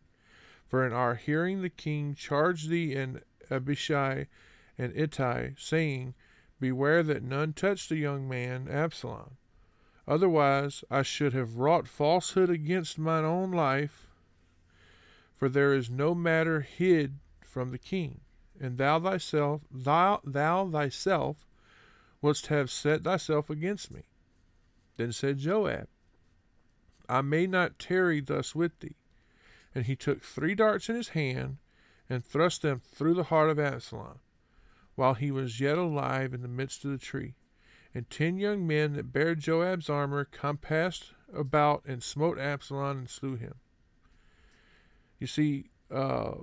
For 0.68 0.86
in 0.86 0.94
our 0.94 1.16
hearing 1.16 1.62
the 1.62 1.70
king 1.70 2.16
charged 2.16 2.70
thee 2.70 2.96
and 2.96 3.22
Abishai 3.50 4.28
and 4.78 4.96
Ittai, 4.96 5.52
saying, 5.58 6.16
Beware 6.60 7.04
that 7.04 7.24
none 7.24 7.54
touch 7.54 7.88
the 7.88 7.98
young 7.98 8.28
man 8.28 8.68
Absalom. 8.70 9.38
Otherwise 10.08 10.84
I 10.90 11.02
should 11.02 11.34
have 11.34 11.58
wrought 11.58 11.88
falsehood 11.88 12.50
against 12.50 12.98
mine 12.98 13.26
own 13.26 13.52
life, 13.52 14.08
for 15.38 15.48
there 15.50 15.74
is 15.74 15.90
no 15.90 16.16
matter 16.16 16.62
hid 16.62 17.20
from 17.42 17.72
the 17.72 17.78
king. 17.78 18.22
And 18.60 18.78
thou 18.78 19.00
thyself, 19.00 19.62
thou, 19.72 20.22
thou 20.24 20.70
thyself, 20.70 21.46
wouldst 22.22 22.48
have 22.48 22.72
set 22.72 23.04
thyself 23.04 23.50
against 23.50 23.92
me. 23.92 24.04
Then 24.98 25.12
said 25.12 25.40
Joab, 25.40 25.88
I 27.10 27.22
may 27.22 27.48
not 27.48 27.80
tarry 27.80 28.22
thus 28.22 28.56
with 28.56 28.80
thee. 28.80 28.96
And 29.76 29.86
he 29.86 29.96
took 29.96 30.24
three 30.24 30.56
darts 30.56 30.90
in 30.90 30.96
his 30.96 31.10
hand, 31.10 31.58
and 32.10 32.24
thrust 32.24 32.62
them 32.62 32.80
through 32.80 33.16
the 33.16 33.24
heart 33.24 33.50
of 33.50 33.60
Absalom 33.60 34.20
while 34.96 35.16
he 35.16 35.32
was 35.32 35.60
yet 35.60 35.78
alive 35.78 36.34
in 36.34 36.42
the 36.42 36.48
midst 36.48 36.86
of 36.86 36.92
the 36.92 36.98
tree. 36.98 37.36
And 37.96 38.10
ten 38.10 38.38
young 38.38 38.66
men 38.66 38.94
that 38.94 39.14
bare 39.14 39.36
Joab's 39.36 39.90
armor 39.90 40.26
compassed 40.26 41.14
about 41.34 41.84
and 41.86 42.02
smote 42.02 42.40
Absalom 42.40 43.00
and 43.00 43.10
slew 43.10 43.36
him. 43.36 43.56
You 45.20 45.28
see, 45.28 45.70
uh, 45.92 46.34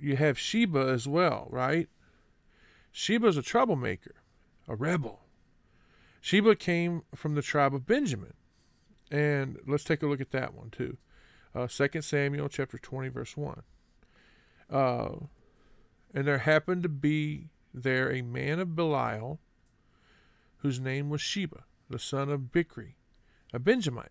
you 0.00 0.16
have 0.16 0.38
Sheba 0.38 0.78
as 0.78 1.06
well, 1.06 1.48
right? 1.50 1.88
Sheba's 2.92 3.36
a 3.36 3.42
troublemaker, 3.42 4.14
a 4.68 4.74
rebel. 4.74 5.20
Sheba 6.20 6.56
came 6.56 7.02
from 7.14 7.34
the 7.34 7.42
tribe 7.42 7.74
of 7.74 7.86
Benjamin. 7.86 8.34
And 9.10 9.58
let's 9.66 9.84
take 9.84 10.02
a 10.02 10.06
look 10.06 10.20
at 10.20 10.32
that 10.32 10.54
one 10.54 10.70
too. 10.70 10.96
Uh, 11.54 11.66
2 11.68 12.02
Samuel 12.02 12.48
chapter 12.48 12.78
20, 12.78 13.08
verse 13.08 13.36
1. 13.36 13.62
Uh, 14.70 15.08
and 16.12 16.26
there 16.26 16.38
happened 16.38 16.82
to 16.82 16.88
be 16.88 17.48
there 17.72 18.10
a 18.10 18.22
man 18.22 18.58
of 18.58 18.74
Belial, 18.74 19.38
whose 20.58 20.80
name 20.80 21.08
was 21.08 21.20
Sheba, 21.20 21.64
the 21.88 21.98
son 21.98 22.30
of 22.30 22.52
Bichri, 22.52 22.94
a 23.52 23.58
Benjamite. 23.58 24.10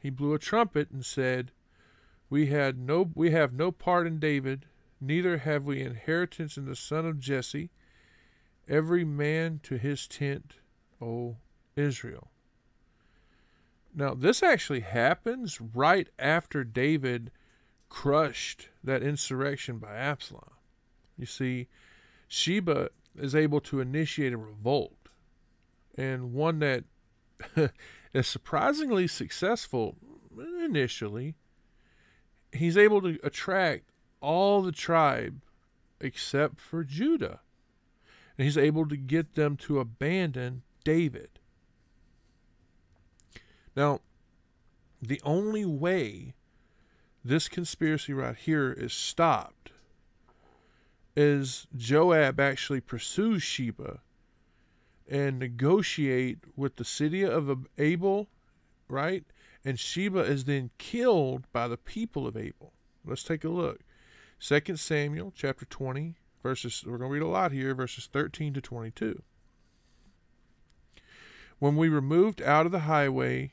He 0.00 0.10
blew 0.10 0.34
a 0.34 0.38
trumpet 0.38 0.90
and 0.90 1.04
said, 1.04 1.52
We 2.30 2.46
had 2.46 2.78
no 2.78 3.10
we 3.14 3.30
have 3.30 3.52
no 3.52 3.72
part 3.72 4.06
in 4.06 4.18
David, 4.18 4.66
neither 5.00 5.38
have 5.38 5.64
we 5.64 5.82
inheritance 5.82 6.56
in 6.56 6.64
the 6.64 6.76
son 6.76 7.06
of 7.06 7.20
Jesse, 7.20 7.70
every 8.68 9.04
man 9.04 9.60
to 9.64 9.76
his 9.76 10.06
tent, 10.06 10.54
O 11.00 11.36
Israel. 11.74 12.30
Now, 13.98 14.12
this 14.12 14.42
actually 14.42 14.80
happens 14.80 15.58
right 15.58 16.06
after 16.18 16.64
David 16.64 17.30
crushed 17.88 18.68
that 18.84 19.02
insurrection 19.02 19.78
by 19.78 19.96
Absalom. 19.96 20.50
You 21.16 21.24
see, 21.24 21.68
Sheba 22.28 22.90
is 23.18 23.34
able 23.34 23.60
to 23.62 23.80
initiate 23.80 24.34
a 24.34 24.36
revolt, 24.36 25.08
and 25.96 26.34
one 26.34 26.58
that 26.58 26.84
is 28.12 28.26
surprisingly 28.26 29.06
successful 29.06 29.96
initially. 30.62 31.34
He's 32.52 32.76
able 32.76 33.00
to 33.00 33.18
attract 33.24 33.84
all 34.20 34.60
the 34.60 34.72
tribe 34.72 35.40
except 36.02 36.60
for 36.60 36.84
Judah. 36.84 37.40
And 38.36 38.44
he's 38.44 38.58
able 38.58 38.86
to 38.88 38.96
get 38.98 39.34
them 39.36 39.56
to 39.58 39.80
abandon 39.80 40.62
David. 40.84 41.30
Now, 43.76 44.00
the 45.02 45.20
only 45.22 45.64
way 45.64 46.34
this 47.24 47.48
conspiracy 47.48 48.12
right 48.12 48.36
here 48.36 48.72
is 48.72 48.92
stopped 48.92 49.72
is 51.14 51.66
Joab 51.76 52.40
actually 52.40 52.80
pursues 52.80 53.42
Sheba 53.42 54.00
and 55.08 55.38
negotiate 55.38 56.38
with 56.56 56.76
the 56.76 56.84
city 56.84 57.24
of 57.24 57.66
Abel, 57.78 58.28
right? 58.88 59.24
And 59.64 59.78
Sheba 59.78 60.20
is 60.20 60.44
then 60.44 60.70
killed 60.78 61.44
by 61.52 61.68
the 61.68 61.76
people 61.76 62.26
of 62.26 62.36
Abel. 62.36 62.72
Let's 63.04 63.22
take 63.22 63.44
a 63.44 63.48
look. 63.48 63.80
2 64.40 64.76
Samuel 64.76 65.32
chapter 65.34 65.64
20, 65.64 66.16
Verses 66.46 66.84
we're 66.86 66.96
going 66.96 67.10
to 67.10 67.14
read 67.14 67.22
a 67.22 67.26
lot 67.26 67.50
here, 67.50 67.74
verses 67.74 68.08
13 68.12 68.54
to 68.54 68.60
22. 68.60 69.20
When 71.58 71.74
we 71.74 71.88
removed 71.88 72.40
out 72.40 72.66
of 72.66 72.70
the 72.70 72.80
highway, 72.80 73.50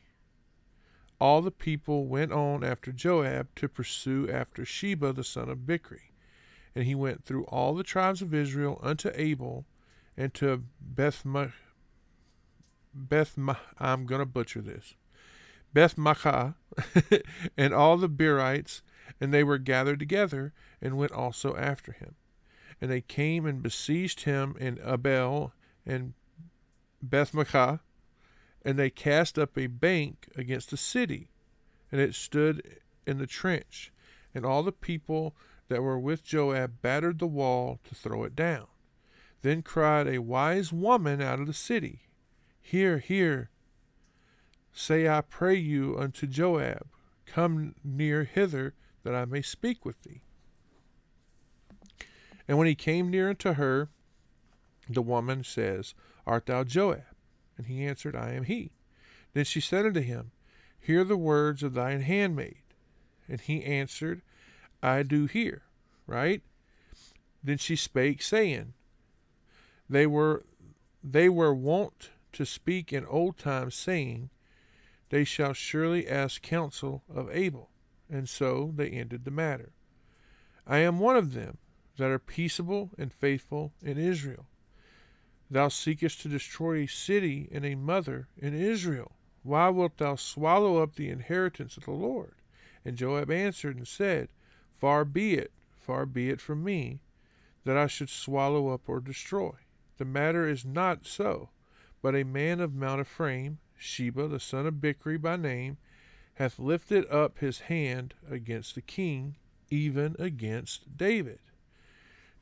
all 1.24 1.42
the 1.42 1.52
people 1.52 2.06
went 2.06 2.34
on 2.34 2.66
after 2.66 2.92
Joab 2.92 3.48
to 3.56 3.70
pursue 3.70 4.30
after 4.30 4.66
Sheba 4.66 5.14
the 5.14 5.24
son 5.24 5.48
of 5.48 5.60
Bichri. 5.60 6.12
And 6.76 6.84
he 6.84 6.96
went 6.96 7.24
through 7.24 7.46
all 7.46 7.74
the 7.74 7.82
tribes 7.82 8.22
of 8.22 8.34
Israel 8.34 8.78
unto 8.84 9.10
Abel 9.16 9.64
and 10.18 10.34
to 10.34 10.66
Beth 10.82 11.26
Beth 12.94 13.38
I'm 13.80 14.06
going 14.06 14.20
to 14.20 14.26
butcher 14.26 14.60
this. 14.60 14.96
Beth 15.74 15.96
Maachah 15.96 16.56
and 17.58 17.74
all 17.74 17.96
the 17.96 18.10
Berites, 18.10 18.82
and 19.22 19.34
they 19.34 19.46
were 19.46 19.58
gathered 19.58 20.00
together 20.00 20.52
and 20.82 20.98
went 20.98 21.14
also 21.14 21.56
after 21.56 21.94
him. 21.94 22.16
And 22.82 22.92
they 22.92 23.00
came 23.00 23.46
and 23.46 23.64
besieged 23.64 24.26
him 24.26 24.58
in 24.60 24.78
Abel 24.86 25.54
and 25.86 26.16
Beth 27.02 27.32
Maachah 27.32 27.80
and 28.66 28.78
they 28.78 28.90
cast 28.90 29.38
up 29.38 29.58
a 29.58 29.68
bank 29.68 30.28
against 30.36 30.72
the 30.72 30.78
city, 30.78 31.30
and 31.92 32.00
it 32.00 32.16
stood 32.16 32.80
in 33.06 33.18
the 33.18 33.28
trench. 33.28 33.92
And 34.34 34.46
all 34.46 34.64
the 34.64 34.72
people 34.72 35.36
that 35.68 35.82
were 35.84 36.00
with 36.00 36.24
Joab 36.24 36.82
battered 36.82 37.20
the 37.20 37.28
wall 37.28 37.80
to 37.84 37.96
throw 37.96 38.24
it 38.24 38.36
down. 38.36 38.68
Then 39.42 39.62
cried 39.62 40.08
a 40.08 40.20
wise 40.20 40.72
woman 40.72 41.22
out 41.22 41.40
of 41.40 41.48
the 41.48 41.54
city, 41.54 42.04
Hear, 42.62 43.00
hear, 43.00 43.50
say 44.72 45.08
I 45.08 45.22
pray 45.22 45.56
you 45.56 45.98
unto 46.00 46.26
Joab, 46.26 46.88
Come 47.26 47.76
near 47.84 48.24
hither, 48.24 48.74
that 49.04 49.14
I 49.14 49.26
may 49.26 49.42
speak 49.42 49.86
with 49.86 50.02
thee. 50.04 50.22
And 52.48 52.58
when 52.58 52.68
he 52.68 52.76
came 52.76 53.10
near 53.10 53.30
unto 53.30 53.54
her, 53.54 53.90
the 54.90 55.02
woman 55.02 55.44
says, 55.44 55.94
Art 56.26 56.46
thou 56.46 56.64
Joab? 56.64 57.04
And 57.64 57.72
he 57.72 57.86
answered, 57.86 58.14
I 58.14 58.34
am 58.34 58.44
he. 58.44 58.72
Then 59.34 59.46
she 59.46 59.62
said 59.62 59.86
unto 59.86 60.02
him, 60.02 60.32
Hear 60.80 61.06
the 61.06 61.16
words 61.16 61.64
of 61.64 61.74
thine 61.74 62.02
handmaid. 62.02 62.64
And 63.30 63.40
he 63.40 63.64
answered, 63.64 64.22
I 64.82 65.04
do 65.04 65.28
hear. 65.28 65.62
Right? 66.06 66.42
Then 67.42 67.58
she 67.58 67.78
spake, 67.78 68.22
saying, 68.22 68.74
They 69.90 70.06
were 70.06 70.44
they 71.02 71.30
were 71.30 71.54
wont 71.54 72.10
to 72.34 72.46
speak 72.46 72.92
in 72.92 73.06
old 73.06 73.38
times, 73.38 73.76
saying, 73.76 74.30
They 75.10 75.24
shall 75.24 75.54
surely 75.54 76.06
ask 76.06 76.42
counsel 76.42 77.04
of 77.14 77.30
Abel. 77.32 77.70
And 78.10 78.28
so 78.28 78.74
they 78.76 78.90
ended 78.90 79.24
the 79.24 79.32
matter. 79.32 79.72
I 80.68 80.80
am 80.80 81.00
one 81.00 81.16
of 81.16 81.34
them 81.34 81.60
that 81.98 82.10
are 82.10 82.20
peaceable 82.20 82.92
and 82.98 83.14
faithful 83.14 83.72
in 83.82 83.98
Israel. 83.98 84.48
Thou 85.54 85.68
seekest 85.68 86.20
to 86.22 86.30
destroy 86.30 86.78
a 86.78 86.88
city 86.88 87.48
and 87.52 87.64
a 87.64 87.76
mother 87.76 88.28
in 88.40 88.56
Israel. 88.56 89.12
Why 89.44 89.70
wilt 89.70 90.00
thou 90.00 90.16
swallow 90.16 90.82
up 90.82 90.96
the 90.96 91.12
inheritance 91.12 91.78
of 91.78 91.86
the 91.86 91.92
Lord? 91.92 92.34
And 92.84 92.98
Joab 92.98 93.30
answered 93.30 93.78
and 93.78 93.88
said, 93.88 94.30
Far 94.80 95.06
be 95.06 95.36
it, 95.36 95.52
far 95.80 96.08
be 96.08 96.32
it 96.32 96.42
from 96.42 96.64
me, 96.64 97.02
that 97.66 97.78
I 97.78 97.86
should 97.86 98.10
swallow 98.10 98.70
up 98.70 98.90
or 98.90 99.00
destroy. 99.00 99.52
The 100.00 100.06
matter 100.06 100.48
is 100.48 100.66
not 100.66 101.06
so, 101.06 101.50
but 102.02 102.16
a 102.16 102.24
man 102.24 102.60
of 102.60 102.74
Mount 102.74 103.02
Ephraim, 103.02 103.60
Sheba 103.78 104.28
the 104.28 104.40
son 104.40 104.66
of 104.66 104.82
Bichri 104.82 105.22
by 105.22 105.36
name, 105.36 105.78
hath 106.34 106.58
lifted 106.58 107.06
up 107.12 107.38
his 107.38 107.60
hand 107.60 108.16
against 108.28 108.74
the 108.74 108.82
king, 108.82 109.36
even 109.70 110.16
against 110.18 110.98
David. 110.98 111.38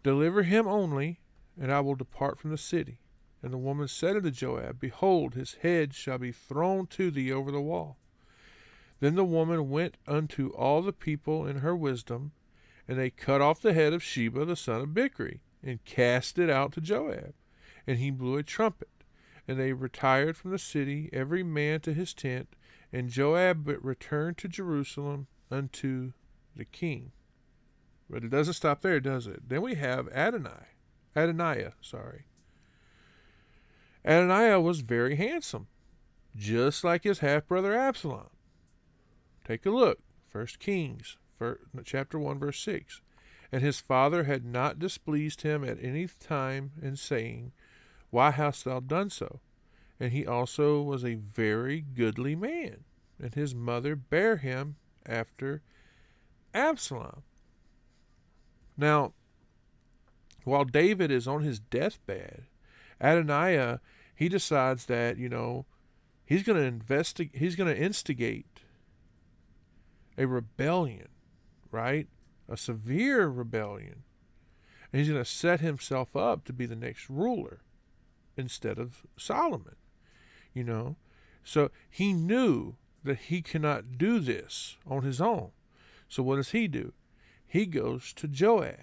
Deliver 0.02 0.44
him 0.44 0.66
only, 0.66 1.20
and 1.60 1.74
I 1.74 1.82
will 1.82 1.96
depart 1.96 2.40
from 2.40 2.52
the 2.52 2.58
city. 2.58 3.00
And 3.44 3.52
the 3.52 3.58
woman 3.58 3.88
said 3.88 4.16
unto 4.16 4.32
Joab, 4.32 4.80
Behold, 4.80 5.34
his 5.34 5.56
head 5.56 5.94
shall 5.94 6.20
be 6.20 6.32
thrown 6.32 6.88
to 6.88 7.10
thee 7.10 7.32
over 7.32 7.52
the 7.52 7.62
wall. 7.62 7.98
Then 9.00 9.16
the 9.16 9.26
woman 9.26 9.70
went 9.70 9.98
unto 10.08 10.50
all 10.50 10.82
the 10.84 10.94
people 10.94 11.48
in 11.48 11.58
her 11.58 11.76
wisdom, 11.76 12.34
and 12.88 13.00
they 13.00 13.10
cut 13.10 13.42
off 13.42 13.62
the 13.62 13.74
head 13.74 13.94
of 13.94 14.04
Sheba 14.04 14.46
the 14.46 14.56
son 14.56 14.82
of 14.82 14.90
Bichri, 14.90 15.40
and 15.64 15.84
cast 15.86 16.38
it 16.38 16.50
out 16.50 16.72
to 16.74 16.82
Joab. 16.82 17.34
And 17.88 17.98
he 17.98 18.12
blew 18.12 18.38
a 18.38 18.44
trumpet. 18.44 18.90
And 19.48 19.60
they 19.60 19.74
retired 19.74 20.38
from 20.38 20.52
the 20.52 20.60
city, 20.60 21.10
every 21.12 21.42
man 21.42 21.82
to 21.82 21.94
his 21.94 22.14
tent, 22.14 22.56
and 22.94 23.10
Joab 23.10 23.68
returned 23.82 24.38
to 24.38 24.48
Jerusalem 24.48 25.28
unto 25.50 26.14
the 26.56 26.66
king. 26.66 27.12
But 28.10 28.24
it 28.24 28.30
doesn't 28.30 28.54
stop 28.54 28.82
there, 28.82 29.00
does 29.00 29.26
it? 29.26 29.50
Then 29.50 29.62
we 29.62 29.76
have 29.76 30.08
Adonai. 30.10 30.68
Adoniah, 31.16 31.74
sorry. 31.82 32.26
Adoniah 34.06 34.60
was 34.60 34.82
very 34.82 35.16
handsome, 35.16 35.68
just 36.36 36.84
like 36.84 37.04
his 37.04 37.20
half 37.20 37.48
brother 37.48 37.74
Absalom. 37.74 38.30
Take 39.46 39.66
a 39.66 39.70
look, 39.70 40.00
First 40.28 40.60
Kings, 40.60 41.18
chapter 41.84 42.18
1, 42.18 42.40
verse 42.40 42.60
6. 42.60 43.02
And 43.52 43.62
his 43.62 43.80
father 43.80 44.24
had 44.24 44.46
not 44.46 44.80
displeased 44.80 45.42
him 45.42 45.64
at 45.64 45.84
any 45.84 46.08
time 46.08 46.72
in 46.82 46.96
saying, 46.96 47.52
Why 48.10 48.32
hast 48.32 48.64
thou 48.64 48.80
done 48.80 49.10
so? 49.10 49.42
And 50.00 50.12
he 50.12 50.26
also 50.26 50.82
was 50.82 51.04
a 51.04 51.16
very 51.16 51.82
goodly 51.82 52.36
man. 52.36 52.86
And 53.22 53.36
his 53.36 53.54
mother 53.54 53.96
bare 53.96 54.38
him 54.38 54.78
after 55.06 55.62
Absalom. 56.54 57.24
Now, 58.78 59.14
while 60.44 60.66
David 60.66 61.12
is 61.12 61.28
on 61.28 61.44
his 61.44 61.60
deathbed, 61.60 62.46
Adoniah 63.02 63.80
he 64.16 64.30
decides 64.30 64.86
that 64.86 65.18
you 65.18 65.30
know 65.30 65.66
he's 66.26 66.44
going 66.44 66.60
to 66.60 66.66
investigate 66.66 67.40
he's 67.40 67.56
going 67.56 67.74
to 67.74 67.82
instigate 67.82 68.62
a 70.18 70.28
rebellion, 70.28 71.08
right? 71.72 72.08
A 72.48 72.58
severe 72.58 73.28
rebellion. 73.28 74.04
And 74.92 75.00
he's 75.00 75.10
going 75.10 75.24
to 75.24 75.30
set 75.30 75.62
himself 75.62 76.16
up 76.16 76.44
to 76.46 76.54
be 76.54 76.66
the 76.66 76.76
next 76.76 77.10
ruler 77.10 77.62
instead 78.36 78.78
of 78.78 79.04
Solomon. 79.18 79.76
You 80.54 80.66
know, 80.66 80.98
so 81.44 81.72
he 81.90 82.14
knew 82.14 82.76
that 83.04 83.18
he 83.18 83.42
cannot 83.42 83.98
do 83.98 84.20
this 84.20 84.78
on 84.86 85.04
his 85.04 85.22
own. 85.22 85.52
So 86.10 86.22
what 86.24 86.36
does 86.36 86.52
he 86.52 86.68
do? 86.68 86.94
He 87.48 87.66
goes 87.66 88.14
to 88.14 88.28
Joab 88.28 88.80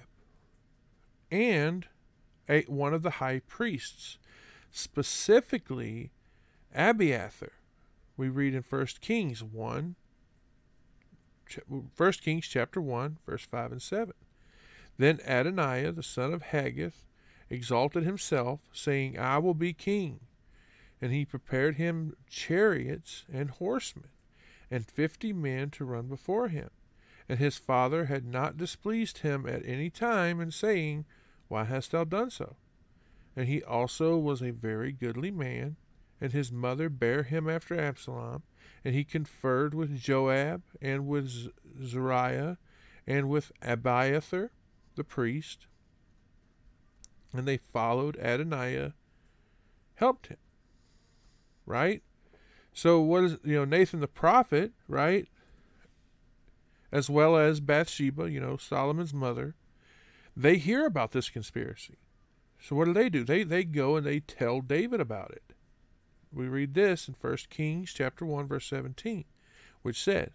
and 1.31 1.87
a, 2.49 2.63
one 2.63 2.95
of 2.95 3.03
the 3.03 3.11
high 3.11 3.41
priests, 3.47 4.19
specifically 4.71 6.11
Abiathar. 6.75 7.53
We 8.17 8.29
read 8.29 8.55
in 8.55 8.65
1 8.69 8.87
Kings 9.01 9.43
1, 9.43 9.95
1 11.97 12.13
Kings 12.13 12.47
chapter 12.47 12.81
1, 12.81 13.19
verse 13.27 13.47
5 13.47 13.73
and 13.73 13.83
7. 13.83 14.13
Then 14.99 15.19
Adoniah, 15.19 15.93
the 15.93 16.03
son 16.03 16.35
of 16.35 16.43
Haggith, 16.43 17.05
exalted 17.49 18.03
himself, 18.03 18.61
saying, 18.73 19.19
I 19.19 19.39
will 19.39 19.55
be 19.55 19.73
king. 19.73 20.21
And 21.01 21.13
he 21.13 21.25
prepared 21.25 21.77
him 21.77 22.17
chariots 22.29 23.25
and 23.33 23.51
horsemen, 23.51 24.09
and 24.71 24.85
fifty 24.85 25.33
men 25.33 25.71
to 25.71 25.85
run 25.85 26.09
before 26.09 26.49
him. 26.49 26.71
And 27.29 27.39
his 27.39 27.57
father 27.57 28.07
had 28.07 28.27
not 28.27 28.57
displeased 28.57 29.19
him 29.19 29.47
at 29.47 29.65
any 29.65 29.91
time 29.91 30.41
in 30.41 30.51
saying, 30.51 31.05
why 31.49 31.65
hast 31.65 31.93
thou 31.93 32.05
done 32.05 32.31
so? 32.31 32.57
And 33.37 33.49
he 33.49 33.63
also 33.63 34.17
was 34.17 34.43
a 34.43 34.51
very 34.51 34.93
goodly 34.93 35.31
man, 35.31 35.77
and 36.21 36.33
his 36.33 36.51
mother 36.53 36.89
bare 36.89 37.23
him 37.23 37.49
after 37.49 37.79
Absalom, 37.79 38.43
and 38.85 38.95
he 38.95 39.05
conferred 39.05 39.75
with 39.75 39.99
Joab 39.99 40.63
and 40.81 41.07
with 41.07 41.51
Zeruiah 41.83 42.59
and 43.07 43.29
with 43.29 43.53
Abiathar 43.63 44.51
the 44.97 45.05
priest, 45.05 45.67
and 47.33 47.47
they 47.47 47.57
followed 47.57 48.19
Adoniah, 48.19 48.93
helped 49.95 50.27
him. 50.27 50.37
Right? 51.65 52.03
So 52.73 53.01
what 53.01 53.25
is 53.25 53.39
you 53.45 53.55
know 53.55 53.65
Nathan 53.65 54.01
the 54.01 54.09
prophet, 54.09 54.73
right? 54.87 55.29
As 56.91 57.09
well 57.09 57.37
as 57.37 57.61
Bathsheba, 57.61 58.31
you 58.31 58.41
know, 58.41 58.57
Solomon's 58.57 59.13
mother, 59.13 59.55
they 60.39 60.57
hear 60.57 60.87
about 60.87 61.11
this 61.11 61.31
conspiracy. 61.31 61.99
So 62.61 62.77
what 62.77 62.85
do 62.85 62.93
they 62.93 63.09
do? 63.09 63.25
They 63.25 63.43
they 63.43 63.65
go 63.65 63.97
and 63.97 64.07
they 64.07 64.21
tell 64.21 64.61
David 64.61 65.01
about 65.01 65.33
it. 65.33 65.55
We 66.33 66.47
read 66.47 66.75
this 66.75 67.09
in 67.09 67.17
1 67.21 67.37
Kings 67.51 67.93
chapter 67.93 68.25
1 68.25 68.47
verse 68.47 68.67
17, 68.67 69.25
which 69.83 70.03
says, 70.03 70.31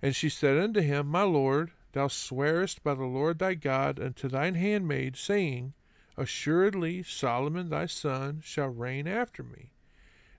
And 0.00 0.14
she 0.14 0.28
said 0.28 0.58
unto 0.58 0.80
him, 0.80 1.08
My 1.08 1.22
lord, 1.22 1.72
thou 1.92 2.08
swearest 2.08 2.84
by 2.84 2.94
the 2.94 3.04
Lord 3.04 3.38
thy 3.38 3.54
God 3.54 3.98
unto 3.98 4.28
thine 4.28 4.54
handmaid, 4.54 5.16
saying, 5.16 5.72
Assuredly 6.16 7.02
Solomon 7.02 7.70
thy 7.70 7.86
son 7.86 8.42
shall 8.44 8.68
reign 8.68 9.08
after 9.08 9.42
me, 9.42 9.72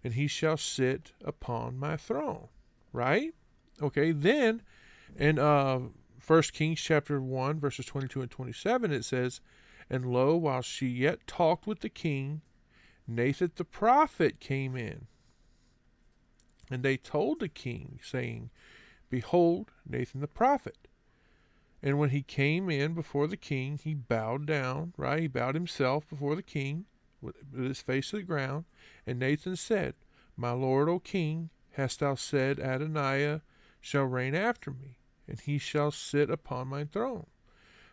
and 0.04 0.13
he 0.13 0.28
shall 0.28 0.58
sit 0.58 1.12
upon 1.24 1.78
my 1.78 1.98
throne. 1.98 2.48
Right? 2.94 3.34
Okay, 3.82 4.12
then 4.13 4.62
and 5.18 5.39
uh 5.39 5.80
1 6.26 6.42
Kings 6.54 6.82
chapter 6.82 7.22
1 7.22 7.60
verses 7.60 7.86
22 7.86 8.22
and 8.22 8.32
27 8.32 8.92
it 8.92 9.06
says 9.06 9.42
And 9.90 10.12
lo, 10.12 10.36
while 10.36 10.62
she 10.62 10.88
yet 10.88 11.28
talked 11.28 11.68
with 11.68 11.82
the 11.82 11.90
king, 11.90 12.42
Nathan 13.08 13.52
the 13.56 13.66
prophet 13.66 14.40
came 14.40 14.76
in. 14.76 15.08
And 16.72 16.82
they 16.82 16.98
told 16.98 17.40
the 17.40 17.48
king, 17.48 18.00
saying, 18.02 18.50
Behold, 19.10 19.72
Nathan 19.88 20.22
the 20.22 20.28
prophet. 20.28 20.88
And 21.84 22.00
when 22.00 22.10
he 22.10 22.24
came 22.24 22.70
in 22.70 22.94
before 22.96 23.28
the 23.28 23.38
king, 23.38 23.78
he 23.78 23.94
bowed 23.94 24.48
down, 24.48 24.94
right? 24.98 25.22
He 25.22 25.28
bowed 25.28 25.54
himself 25.54 26.10
before 26.10 26.36
the 26.36 26.42
king 26.42 26.86
with 27.22 27.36
his 27.56 27.82
face 27.82 28.10
to 28.10 28.18
the 28.18 28.24
ground. 28.24 28.66
And 29.06 29.20
Nathan 29.20 29.56
said, 29.56 29.94
My 30.36 30.52
lord, 30.52 30.90
O 30.90 30.98
king, 30.98 31.52
hast 31.74 32.00
thou 32.00 32.16
said, 32.16 32.58
Adoniah 32.58 33.42
shall 33.80 34.06
reign 34.06 34.34
after 34.34 34.72
me, 34.72 34.98
and 35.28 35.40
he 35.40 35.58
shall 35.58 35.92
sit 35.92 36.30
upon 36.30 36.68
my 36.68 36.86
throne? 36.86 37.28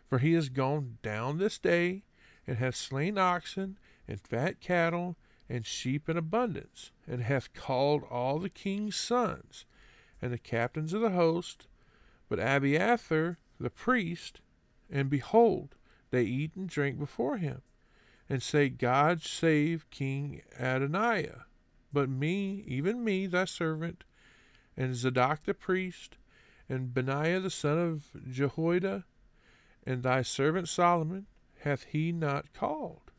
For 0.07 0.19
he 0.19 0.33
is 0.33 0.49
gone 0.49 0.97
down 1.01 1.37
this 1.37 1.57
day, 1.57 2.03
and 2.45 2.57
hath 2.57 2.75
slain 2.75 3.17
oxen, 3.17 3.77
and 4.07 4.19
fat 4.19 4.59
cattle, 4.59 5.17
and 5.49 5.65
sheep 5.65 6.09
in 6.09 6.17
abundance, 6.17 6.91
and 7.07 7.21
hath 7.21 7.53
called 7.53 8.03
all 8.09 8.39
the 8.39 8.49
king's 8.49 8.95
sons, 8.95 9.65
and 10.21 10.31
the 10.31 10.37
captains 10.37 10.93
of 10.93 11.01
the 11.01 11.11
host, 11.11 11.67
but 12.29 12.39
Abiathar 12.39 13.37
the 13.59 13.69
priest, 13.69 14.41
and 14.89 15.09
behold, 15.09 15.75
they 16.11 16.23
eat 16.23 16.55
and 16.55 16.69
drink 16.69 16.99
before 16.99 17.37
him, 17.37 17.61
and 18.29 18.41
say, 18.41 18.69
God 18.69 19.21
save 19.21 19.89
King 19.89 20.41
Adoniah. 20.59 21.45
But 21.91 22.09
me, 22.09 22.63
even 22.67 23.03
me, 23.03 23.27
thy 23.27 23.45
servant, 23.45 24.03
and 24.75 24.95
Zadok 24.95 25.43
the 25.43 25.53
priest, 25.53 26.17
and 26.69 26.93
Benaiah 26.93 27.39
the 27.39 27.49
son 27.49 27.77
of 27.77 28.09
Jehoiada, 28.29 29.05
and 29.85 30.03
thy 30.03 30.21
servant 30.21 30.69
Solomon, 30.69 31.27
hath 31.59 31.83
he 31.85 32.11
not 32.11 32.53
called? 32.53 33.11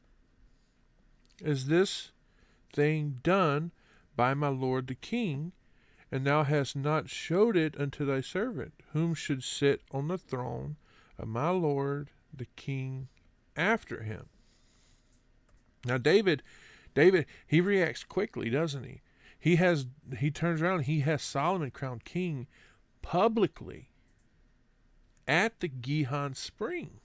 Is 1.41 1.67
this 1.67 2.13
thing 2.73 3.21
done 3.23 3.73
by 4.17 4.35
my 4.35 4.49
lord 4.49 4.87
the 4.87 4.95
king? 4.95 5.53
And 6.13 6.27
thou 6.27 6.45
hast 6.45 6.77
not 6.77 7.09
showed 7.09 7.57
it 7.57 7.79
unto 7.79 8.05
thy 8.05 8.21
servant, 8.21 8.75
whom 8.93 9.15
should 9.15 9.43
sit 9.43 9.83
on 9.91 10.09
the 10.09 10.19
throne 10.19 10.77
of 11.19 11.27
my 11.27 11.51
lord 11.51 12.11
the 12.33 12.47
king 12.57 13.09
after 13.57 14.03
him. 14.03 14.27
Now 15.85 15.99
David, 15.99 16.43
David, 16.95 17.27
he 17.47 17.61
reacts 17.61 18.05
quickly, 18.05 18.49
doesn't 18.49 18.85
he? 18.85 19.01
He 19.39 19.57
has 19.57 19.87
he 20.19 20.31
turns 20.31 20.63
around, 20.63 20.83
he 20.83 21.01
has 21.01 21.23
Solomon 21.23 21.71
crowned 21.71 22.05
king 22.05 22.47
publicly 23.05 23.91
at 25.29 25.61
the 25.61 25.69
Gihon 25.69 26.35
spring. 26.35 27.01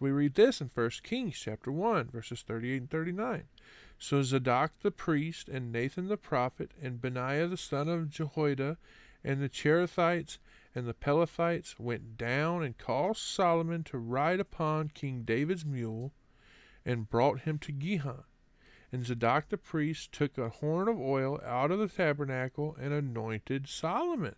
We 0.00 0.10
read 0.10 0.34
this 0.34 0.62
in 0.62 0.70
1 0.72 0.90
Kings 1.02 1.38
chapter 1.38 1.70
1, 1.70 2.08
verses 2.10 2.40
38 2.40 2.76
and 2.76 2.90
39. 2.90 3.44
So 3.98 4.22
Zadok 4.22 4.72
the 4.82 4.90
priest, 4.90 5.48
and 5.48 5.70
Nathan 5.70 6.08
the 6.08 6.16
prophet, 6.16 6.72
and 6.80 7.02
Benaiah 7.02 7.48
the 7.48 7.58
son 7.58 7.86
of 7.88 8.08
Jehoiada, 8.08 8.78
and 9.22 9.42
the 9.42 9.48
Cherethites 9.48 10.38
and 10.74 10.86
the 10.86 10.94
Pelethites 10.94 11.78
went 11.78 12.16
down 12.16 12.62
and 12.62 12.78
caused 12.78 13.20
Solomon 13.20 13.84
to 13.84 13.98
ride 13.98 14.40
upon 14.40 14.88
King 14.94 15.22
David's 15.22 15.66
mule, 15.66 16.12
and 16.86 17.10
brought 17.10 17.40
him 17.40 17.58
to 17.58 17.72
Gihon. 17.72 18.24
And 18.90 19.04
Zadok 19.04 19.48
the 19.48 19.58
priest 19.58 20.12
took 20.12 20.38
a 20.38 20.48
horn 20.48 20.88
of 20.88 20.98
oil 20.98 21.40
out 21.44 21.70
of 21.70 21.78
the 21.78 21.88
tabernacle 21.88 22.76
and 22.80 22.92
anointed 22.92 23.68
Solomon. 23.68 24.36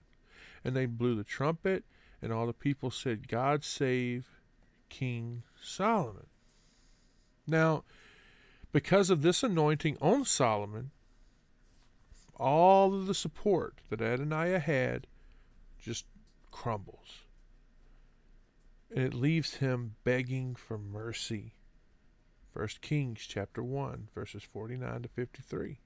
And 0.65 0.75
they 0.75 0.87
blew 0.87 1.15
the 1.15 1.25
trumpet, 1.25 1.85
and 2.21 2.33
all 2.33 2.47
the 2.47 2.53
people 2.53 2.91
said, 2.91 3.29
God 3.29 3.65
save 3.65 4.41
King 4.89 5.45
Solomon. 5.63 6.27
Now, 7.47 7.85
because 8.73 9.11
of 9.11 9.23
this 9.23 9.43
anointing 9.43 9.97
on 10.01 10.25
Solomon, 10.25 10.91
all 12.37 12.95
of 12.95 13.07
the 13.07 13.15
support 13.15 13.79
that 13.89 14.01
Adoniah 14.01 14.61
had 14.61 15.07
just 15.79 16.07
crumbles. 16.51 17.25
And 18.95 19.05
it 19.05 19.15
leaves 19.15 19.57
him 19.57 19.95
begging 20.05 20.55
for 20.55 20.79
mercy. 20.79 21.55
1 22.53 22.69
Kings 22.81 23.27
chapter 23.29 23.63
1 23.63 24.09
verses 24.15 24.43
49 24.43 25.03
to 25.03 25.09
53. 25.09 25.79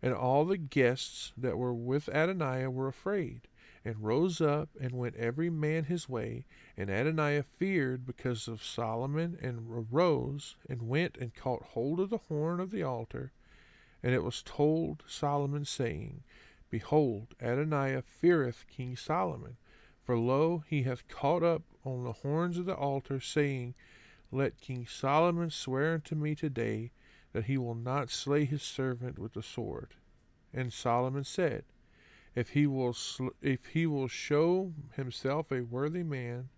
And 0.00 0.14
all 0.14 0.44
the 0.44 0.56
guests 0.56 1.32
that 1.36 1.58
were 1.58 1.74
with 1.74 2.08
Adoniah 2.08 2.70
were 2.70 2.88
afraid, 2.88 3.48
and 3.84 4.04
rose 4.04 4.40
up 4.40 4.68
and 4.80 4.92
went 4.92 5.16
every 5.16 5.50
man 5.50 5.84
his 5.84 6.08
way. 6.08 6.46
And 6.76 6.88
Adoniah 6.88 7.44
feared 7.56 8.06
because 8.06 8.46
of 8.46 8.62
Solomon, 8.62 9.36
and 9.42 9.66
arose 9.92 10.56
and 10.68 10.88
went 10.88 11.16
and 11.18 11.34
caught 11.34 11.62
hold 11.62 11.98
of 11.98 12.10
the 12.10 12.18
horn 12.18 12.60
of 12.60 12.70
the 12.70 12.82
altar. 12.82 13.32
And 14.02 14.14
it 14.14 14.22
was 14.22 14.42
told 14.42 15.02
Solomon, 15.08 15.64
saying, 15.64 16.22
Behold, 16.70 17.34
Adoniah 17.40 18.02
feareth 18.02 18.66
King 18.68 18.96
Solomon. 18.96 19.56
For 20.04 20.16
lo, 20.16 20.62
he 20.66 20.84
hath 20.84 21.08
caught 21.08 21.42
up 21.42 21.62
on 21.84 22.04
the 22.04 22.12
horns 22.12 22.56
of 22.56 22.66
the 22.66 22.74
altar, 22.74 23.20
saying, 23.20 23.74
Let 24.30 24.60
King 24.60 24.86
Solomon 24.86 25.50
swear 25.50 25.94
unto 25.94 26.14
me 26.14 26.34
today 26.34 26.92
that 27.32 27.44
he 27.44 27.56
will 27.58 27.74
not 27.74 28.10
slay 28.10 28.44
his 28.44 28.62
servant 28.62 29.18
with 29.18 29.32
the 29.34 29.42
sword. 29.42 29.94
And 30.52 30.72
Solomon 30.72 31.24
said, 31.24 31.64
if 32.34 32.50
he 32.50 32.66
will 32.66 32.92
sl- 32.92 33.28
if 33.42 33.66
he 33.66 33.86
will 33.86 34.08
show 34.08 34.72
himself 34.94 35.50
a 35.50 35.62
worthy 35.62 36.02
man, 36.02 36.50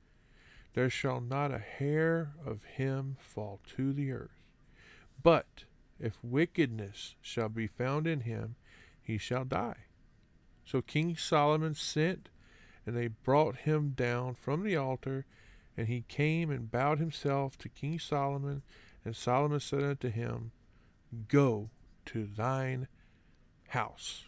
there 0.75 0.91
shall 0.91 1.21
not 1.21 1.53
a 1.53 1.59
hair 1.59 2.35
of 2.45 2.65
him 2.65 3.17
fall 3.19 3.61
to 3.77 3.93
the 3.93 4.13
earth. 4.13 4.43
But 5.23 5.65
if 5.99 6.23
wickedness 6.23 7.15
shall 7.21 7.49
be 7.49 7.67
found 7.67 8.07
in 8.07 8.21
him, 8.21 8.57
he 9.03 9.19
shall 9.19 9.45
die. 9.45 9.87
So 10.65 10.83
King 10.83 11.17
Solomon 11.17 11.75
sent, 11.75 12.29
and 12.87 12.97
they 12.97 13.09
brought 13.09 13.59
him 13.59 13.91
down 13.91 14.35
from 14.35 14.63
the 14.63 14.77
altar, 14.77 15.27
and 15.77 15.89
he 15.89 16.05
came 16.09 16.51
and 16.51 16.71
bowed 16.71 16.99
himself 16.99 17.57
to 17.59 17.69
King 17.69 17.99
Solomon. 17.99 18.63
And 19.05 19.17
Solomon 19.17 19.61
said 19.61 19.83
unto 19.83 20.11
him, 20.11 20.53
Go 21.29 21.71
to 22.07 22.27
thine 22.27 22.89
house. 23.69 24.25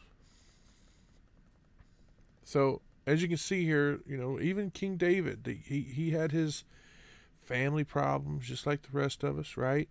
So 2.45 2.81
as 3.07 3.23
you 3.23 3.29
can 3.29 3.37
see 3.37 3.65
here, 3.65 4.01
you 4.07 4.17
know, 4.17 4.41
even 4.41 4.71
King 4.71 4.97
David, 4.97 5.61
he 5.65 5.81
he 5.81 6.11
had 6.11 6.33
his 6.33 6.65
family 7.43 7.85
problems 7.85 8.47
just 8.47 8.67
like 8.67 8.83
the 8.83 8.97
rest 8.97 9.23
of 9.25 9.39
us, 9.39 9.57
right? 9.57 9.89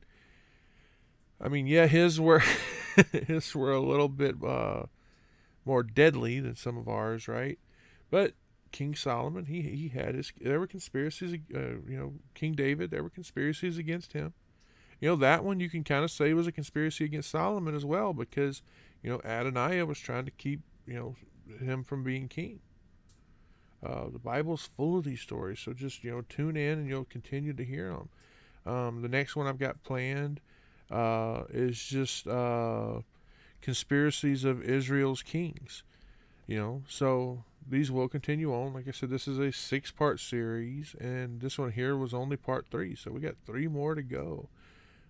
I 1.40 1.48
mean, 1.48 1.68
yeah, 1.68 1.88
his 1.88 2.20
were 2.20 2.44
his 3.12 3.54
were 3.56 3.72
a 3.72 3.82
little 3.82 4.10
bit 4.10 4.36
uh, 4.44 4.84
more 5.66 5.84
deadly 5.84 6.40
than 6.40 6.56
some 6.56 6.78
of 6.78 6.88
ours, 6.88 7.28
right? 7.28 7.60
But 8.10 8.34
King 8.72 8.96
Solomon, 8.96 9.46
he 9.46 9.62
he 9.62 9.90
had 9.90 10.16
his 10.16 10.32
there 10.40 10.60
were 10.60 10.68
conspiracies, 10.68 11.34
uh, 11.54 11.60
you 11.88 11.98
know, 11.98 12.14
King 12.34 12.54
David, 12.54 12.92
there 12.92 13.04
were 13.04 13.10
conspiracies 13.10 13.78
against 13.78 14.14
him. 14.14 14.34
You 15.00 15.10
know, 15.10 15.16
that 15.18 15.44
one 15.44 15.60
you 15.60 15.70
can 15.70 15.84
kind 15.84 16.04
of 16.04 16.12
say 16.12 16.34
was 16.34 16.48
a 16.48 16.52
conspiracy 16.52 17.06
against 17.06 17.32
Solomon 17.32 17.76
as 17.76 17.84
well 17.84 18.14
because, 18.14 18.62
you 19.02 19.10
know, 19.10 19.18
Adoniah 19.20 19.88
was 19.88 20.00
trying 20.00 20.26
to 20.26 20.32
keep, 20.32 20.62
you 20.86 20.94
know, 20.94 21.16
him 21.58 21.84
from 21.84 22.04
being 22.04 22.28
king. 22.28 22.60
Uh, 23.84 24.10
the 24.14 24.20
Bible's 24.20 24.70
full 24.78 25.00
of 25.00 25.04
these 25.04 25.22
stories, 25.22 25.60
so 25.60 25.74
just 25.74 26.04
you 26.04 26.12
know 26.12 26.22
tune 26.30 26.56
in 26.56 26.78
and 26.78 26.88
you'll 26.88 27.04
continue 27.06 27.54
to 27.54 27.66
hear 27.66 27.90
them. 27.90 28.10
Um, 28.72 29.02
the 29.02 29.08
next 29.08 29.36
one 29.36 29.48
I've 29.48 29.58
got 29.58 29.82
planned 29.84 30.40
uh, 30.92 31.44
is 31.50 31.84
just 31.84 32.28
uh, 32.28 33.00
conspiracies 33.62 34.44
of 34.44 34.62
Israel's 34.62 35.24
kings. 35.24 35.84
You 36.46 36.60
know, 36.60 36.84
so 36.88 37.44
these 37.67 37.91
will 37.91 38.08
continue 38.08 38.54
on. 38.54 38.74
Like 38.74 38.88
I 38.88 38.91
said, 38.91 39.10
this 39.10 39.28
is 39.28 39.39
a 39.39 39.52
six-part 39.52 40.19
series, 40.19 40.95
and 41.00 41.41
this 41.41 41.58
one 41.58 41.71
here 41.71 41.95
was 41.95 42.13
only 42.13 42.38
part 42.38 42.67
three, 42.69 42.95
so 42.95 43.12
we 43.12 43.19
got 43.19 43.36
three 43.45 43.67
more 43.67 43.95
to 43.95 44.02
go. 44.02 44.50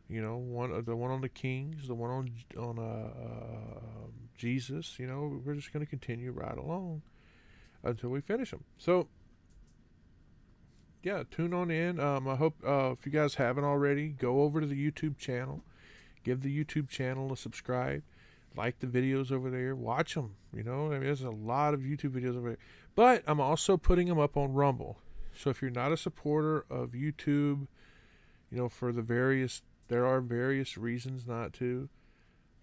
You 0.10 0.22
know, 0.22 0.36
one 0.36 0.74
uh, 0.74 0.82
the 0.82 0.96
one 0.96 1.10
on 1.10 1.22
the 1.22 1.30
kings, 1.30 1.88
the 1.88 1.96
one 1.96 2.12
on 2.12 2.32
on 2.58 2.78
uh, 2.78 2.82
uh, 2.82 3.80
Jesus. 4.38 5.00
You 5.00 5.08
know, 5.08 5.42
we're 5.46 5.56
just 5.56 5.72
going 5.72 5.86
to 5.86 5.90
continue 5.90 6.32
right 6.32 6.58
along 6.58 7.02
until 7.82 8.10
we 8.10 8.20
finish 8.20 8.52
them. 8.52 8.66
So, 8.78 9.08
yeah, 11.02 11.24
tune 11.32 11.54
on 11.54 11.72
in. 11.72 12.00
Um, 12.00 12.28
I 12.28 12.36
hope 12.36 12.56
uh, 12.68 12.92
if 12.92 13.06
you 13.06 13.12
guys 13.12 13.36
haven't 13.36 13.64
already, 13.64 14.10
go 14.10 14.42
over 14.42 14.60
to 14.60 14.68
the 14.68 14.92
YouTube 14.92 15.18
channel, 15.18 15.64
give 16.26 16.42
the 16.42 16.64
YouTube 16.64 16.90
channel 16.90 17.32
a 17.32 17.38
subscribe, 17.38 18.04
like 18.56 18.80
the 18.80 18.88
videos 18.88 19.32
over 19.32 19.50
there, 19.50 19.76
watch 19.76 20.16
them. 20.16 20.36
You 20.54 20.64
know, 20.64 20.88
I 20.88 20.94
mean, 20.94 21.04
there's 21.04 21.22
a 21.22 21.30
lot 21.30 21.74
of 21.74 21.82
YouTube 21.82 22.12
videos 22.12 22.38
over 22.38 22.50
there. 22.50 22.58
But 22.96 23.24
I'm 23.26 23.40
also 23.40 23.78
putting 23.78 24.08
them 24.08 24.20
up 24.20 24.36
on 24.36 24.54
Rumble. 24.54 24.98
So 25.34 25.50
if 25.50 25.62
you're 25.62 25.72
not 25.72 25.92
a 25.92 25.98
supporter 25.98 26.66
of 26.70 26.92
YouTube, 26.92 27.68
you 28.50 28.58
know, 28.58 28.70
for 28.70 28.92
the 28.92 29.02
various 29.02 29.62
there 29.88 30.06
are 30.06 30.22
various 30.22 30.78
reasons 30.78 31.28
not 31.28 31.52
to, 31.52 31.90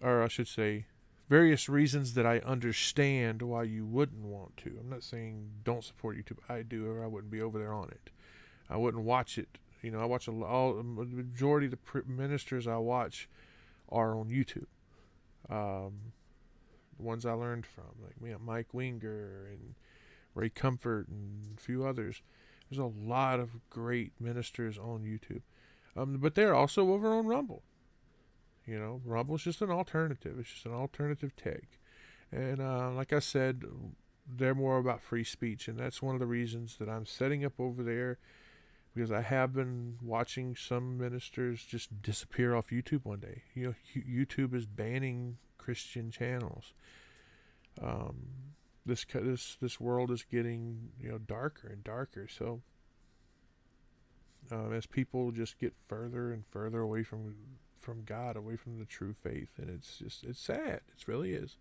or 0.01 0.23
I 0.23 0.27
should 0.27 0.47
say, 0.47 0.85
various 1.29 1.69
reasons 1.69 2.15
that 2.15 2.25
I 2.25 2.39
understand 2.39 3.43
why 3.43 3.63
you 3.63 3.85
wouldn't 3.85 4.25
want 4.25 4.57
to. 4.57 4.77
I'm 4.79 4.89
not 4.89 5.03
saying 5.03 5.49
don't 5.63 5.83
support 5.83 6.17
YouTube. 6.17 6.39
I 6.49 6.63
do, 6.63 6.87
or 6.87 7.03
I 7.03 7.07
wouldn't 7.07 7.31
be 7.31 7.39
over 7.39 7.59
there 7.59 7.71
on 7.71 7.89
it. 7.89 8.09
I 8.67 8.77
wouldn't 8.77 9.03
watch 9.03 9.37
it 9.37 9.59
You 9.81 9.91
know, 9.91 9.99
I 9.99 10.05
watch 10.05 10.27
a, 10.27 10.31
all 10.31 10.73
the 10.73 10.83
majority 10.83 11.67
of 11.67 11.71
the 11.71 12.03
ministers 12.07 12.67
I 12.67 12.77
watch 12.77 13.29
are 13.89 14.15
on 14.15 14.29
YouTube. 14.29 14.65
Um, 15.49 16.13
the 16.97 17.03
ones 17.03 17.25
I 17.25 17.31
learned 17.31 17.65
from, 17.65 17.85
like 18.03 18.15
you 18.23 18.31
know, 18.31 18.39
Mike 18.39 18.73
Winger 18.73 19.47
and 19.51 19.75
Ray 20.35 20.49
Comfort 20.49 21.07
and 21.07 21.57
a 21.57 21.61
few 21.61 21.85
others. 21.85 22.21
There's 22.69 22.79
a 22.79 22.85
lot 22.85 23.39
of 23.39 23.49
great 23.69 24.11
ministers 24.19 24.77
on 24.77 25.03
YouTube, 25.03 25.41
um, 25.97 26.17
but 26.19 26.35
they're 26.35 26.53
also 26.53 26.91
over 26.91 27.11
on 27.13 27.25
Rumble. 27.25 27.63
You 28.67 28.77
know, 28.77 29.01
Rumble's 29.03 29.43
just 29.43 29.61
an 29.63 29.71
alternative. 29.71 30.37
It's 30.39 30.53
just 30.53 30.65
an 30.67 30.73
alternative 30.73 31.35
take, 31.35 31.79
and 32.31 32.61
uh, 32.61 32.91
like 32.91 33.11
I 33.11 33.19
said, 33.19 33.63
they're 34.27 34.53
more 34.53 34.77
about 34.77 35.01
free 35.01 35.23
speech, 35.23 35.67
and 35.67 35.79
that's 35.79 36.01
one 36.01 36.13
of 36.13 36.19
the 36.19 36.27
reasons 36.27 36.77
that 36.77 36.89
I'm 36.89 37.07
setting 37.07 37.43
up 37.43 37.59
over 37.59 37.81
there 37.81 38.19
because 38.93 39.11
I 39.11 39.21
have 39.21 39.53
been 39.53 39.97
watching 40.01 40.55
some 40.55 40.97
ministers 40.97 41.63
just 41.63 42.01
disappear 42.01 42.55
off 42.55 42.69
YouTube 42.69 43.05
one 43.05 43.19
day. 43.19 43.43
You 43.53 43.67
know, 43.67 43.75
YouTube 43.95 44.53
is 44.53 44.65
banning 44.65 45.37
Christian 45.57 46.11
channels. 46.11 46.73
Um, 47.81 48.27
this 48.85 49.05
this 49.05 49.57
this 49.61 49.79
world 49.79 50.11
is 50.11 50.23
getting 50.23 50.89
you 50.99 51.09
know 51.11 51.17
darker 51.17 51.67
and 51.67 51.83
darker. 51.83 52.27
So 52.27 52.61
um, 54.51 54.73
as 54.73 54.85
people 54.85 55.31
just 55.31 55.59
get 55.59 55.73
further 55.87 56.31
and 56.31 56.43
further 56.49 56.81
away 56.81 57.03
from 57.03 57.35
from 57.79 58.03
God, 58.05 58.35
away 58.35 58.55
from 58.55 58.79
the 58.79 58.85
true 58.85 59.13
faith, 59.13 59.49
and 59.57 59.69
it's 59.69 59.99
just 59.99 60.23
it's 60.23 60.39
sad. 60.39 60.81
It 60.95 61.07
really 61.07 61.33
is. 61.33 61.57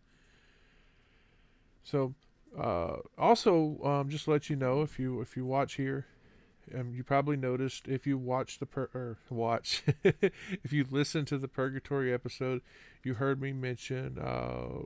So 1.84 2.14
uh, 2.56 2.96
also, 3.16 3.78
um, 3.84 4.08
just 4.08 4.24
to 4.24 4.30
let 4.30 4.48
you 4.48 4.56
know, 4.56 4.82
if 4.82 4.98
you 4.98 5.20
if 5.20 5.36
you 5.36 5.44
watch 5.44 5.74
here, 5.74 6.06
um, 6.74 6.94
you 6.94 7.04
probably 7.04 7.36
noticed 7.36 7.88
if 7.88 8.06
you 8.06 8.18
watch 8.18 8.58
the 8.58 8.66
per 8.66 8.88
or 8.94 9.18
watch 9.30 9.82
if 10.04 10.72
you 10.72 10.84
listen 10.90 11.24
to 11.26 11.38
the 11.38 11.48
purgatory 11.48 12.12
episode, 12.12 12.62
you 13.02 13.14
heard 13.14 13.40
me 13.40 13.52
mention 13.52 14.18
uh, 14.18 14.82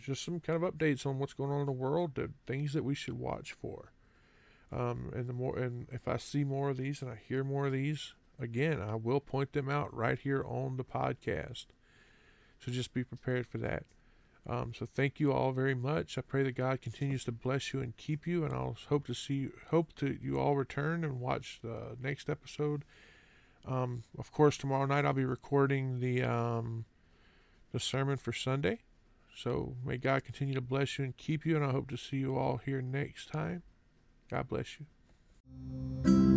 just 0.00 0.24
some 0.24 0.40
kind 0.40 0.62
of 0.62 0.74
updates 0.74 1.06
on 1.06 1.18
what's 1.18 1.34
going 1.34 1.50
on 1.50 1.60
in 1.60 1.66
the 1.66 1.72
world, 1.72 2.14
the 2.14 2.30
things 2.46 2.72
that 2.72 2.84
we 2.84 2.94
should 2.94 3.18
watch 3.18 3.52
for. 3.52 3.92
Um, 4.72 5.10
and 5.14 5.28
the 5.28 5.32
more 5.32 5.56
and 5.58 5.86
if 5.92 6.08
I 6.08 6.16
see 6.16 6.44
more 6.44 6.70
of 6.70 6.76
these 6.76 7.02
and 7.02 7.10
I 7.10 7.18
hear 7.28 7.44
more 7.44 7.66
of 7.66 7.72
these, 7.72 8.14
again, 8.38 8.80
I 8.80 8.96
will 8.96 9.20
point 9.20 9.52
them 9.52 9.68
out 9.68 9.94
right 9.94 10.18
here 10.18 10.44
on 10.44 10.76
the 10.76 10.84
podcast. 10.84 11.66
So 12.58 12.72
just 12.72 12.94
be 12.94 13.04
prepared 13.04 13.46
for 13.46 13.58
that. 13.58 13.84
Um, 14.48 14.72
so 14.74 14.86
thank 14.86 15.18
you 15.18 15.32
all 15.32 15.52
very 15.52 15.74
much. 15.74 16.16
I 16.16 16.20
pray 16.20 16.44
that 16.44 16.54
God 16.54 16.80
continues 16.80 17.24
to 17.24 17.32
bless 17.32 17.72
you 17.72 17.80
and 17.80 17.96
keep 17.96 18.26
you, 18.26 18.44
and 18.44 18.54
I'll 18.54 18.76
hope 18.88 19.06
to 19.06 19.14
see 19.14 19.34
you, 19.34 19.52
hope 19.70 19.92
to 19.96 20.16
you 20.22 20.38
all 20.38 20.54
return 20.54 21.02
and 21.02 21.20
watch 21.20 21.58
the 21.62 21.96
next 22.00 22.28
episode. 22.28 22.84
Um, 23.66 24.04
of 24.16 24.30
course, 24.30 24.56
tomorrow 24.56 24.86
night 24.86 25.04
I'll 25.04 25.12
be 25.12 25.24
recording 25.24 25.98
the 25.98 26.22
um, 26.22 26.84
the 27.72 27.80
sermon 27.80 28.16
for 28.16 28.32
Sunday. 28.32 28.80
So 29.36 29.74
may 29.84 29.98
God 29.98 30.24
continue 30.24 30.54
to 30.54 30.60
bless 30.60 30.98
you 30.98 31.04
and 31.04 31.16
keep 31.16 31.44
you, 31.44 31.56
and 31.56 31.64
I 31.64 31.72
hope 31.72 31.90
to 31.90 31.96
see 31.96 32.18
you 32.18 32.38
all 32.38 32.58
here 32.58 32.80
next 32.80 33.30
time. 33.30 33.62
God 34.30 34.48
bless 34.48 34.78
you. 34.78 36.35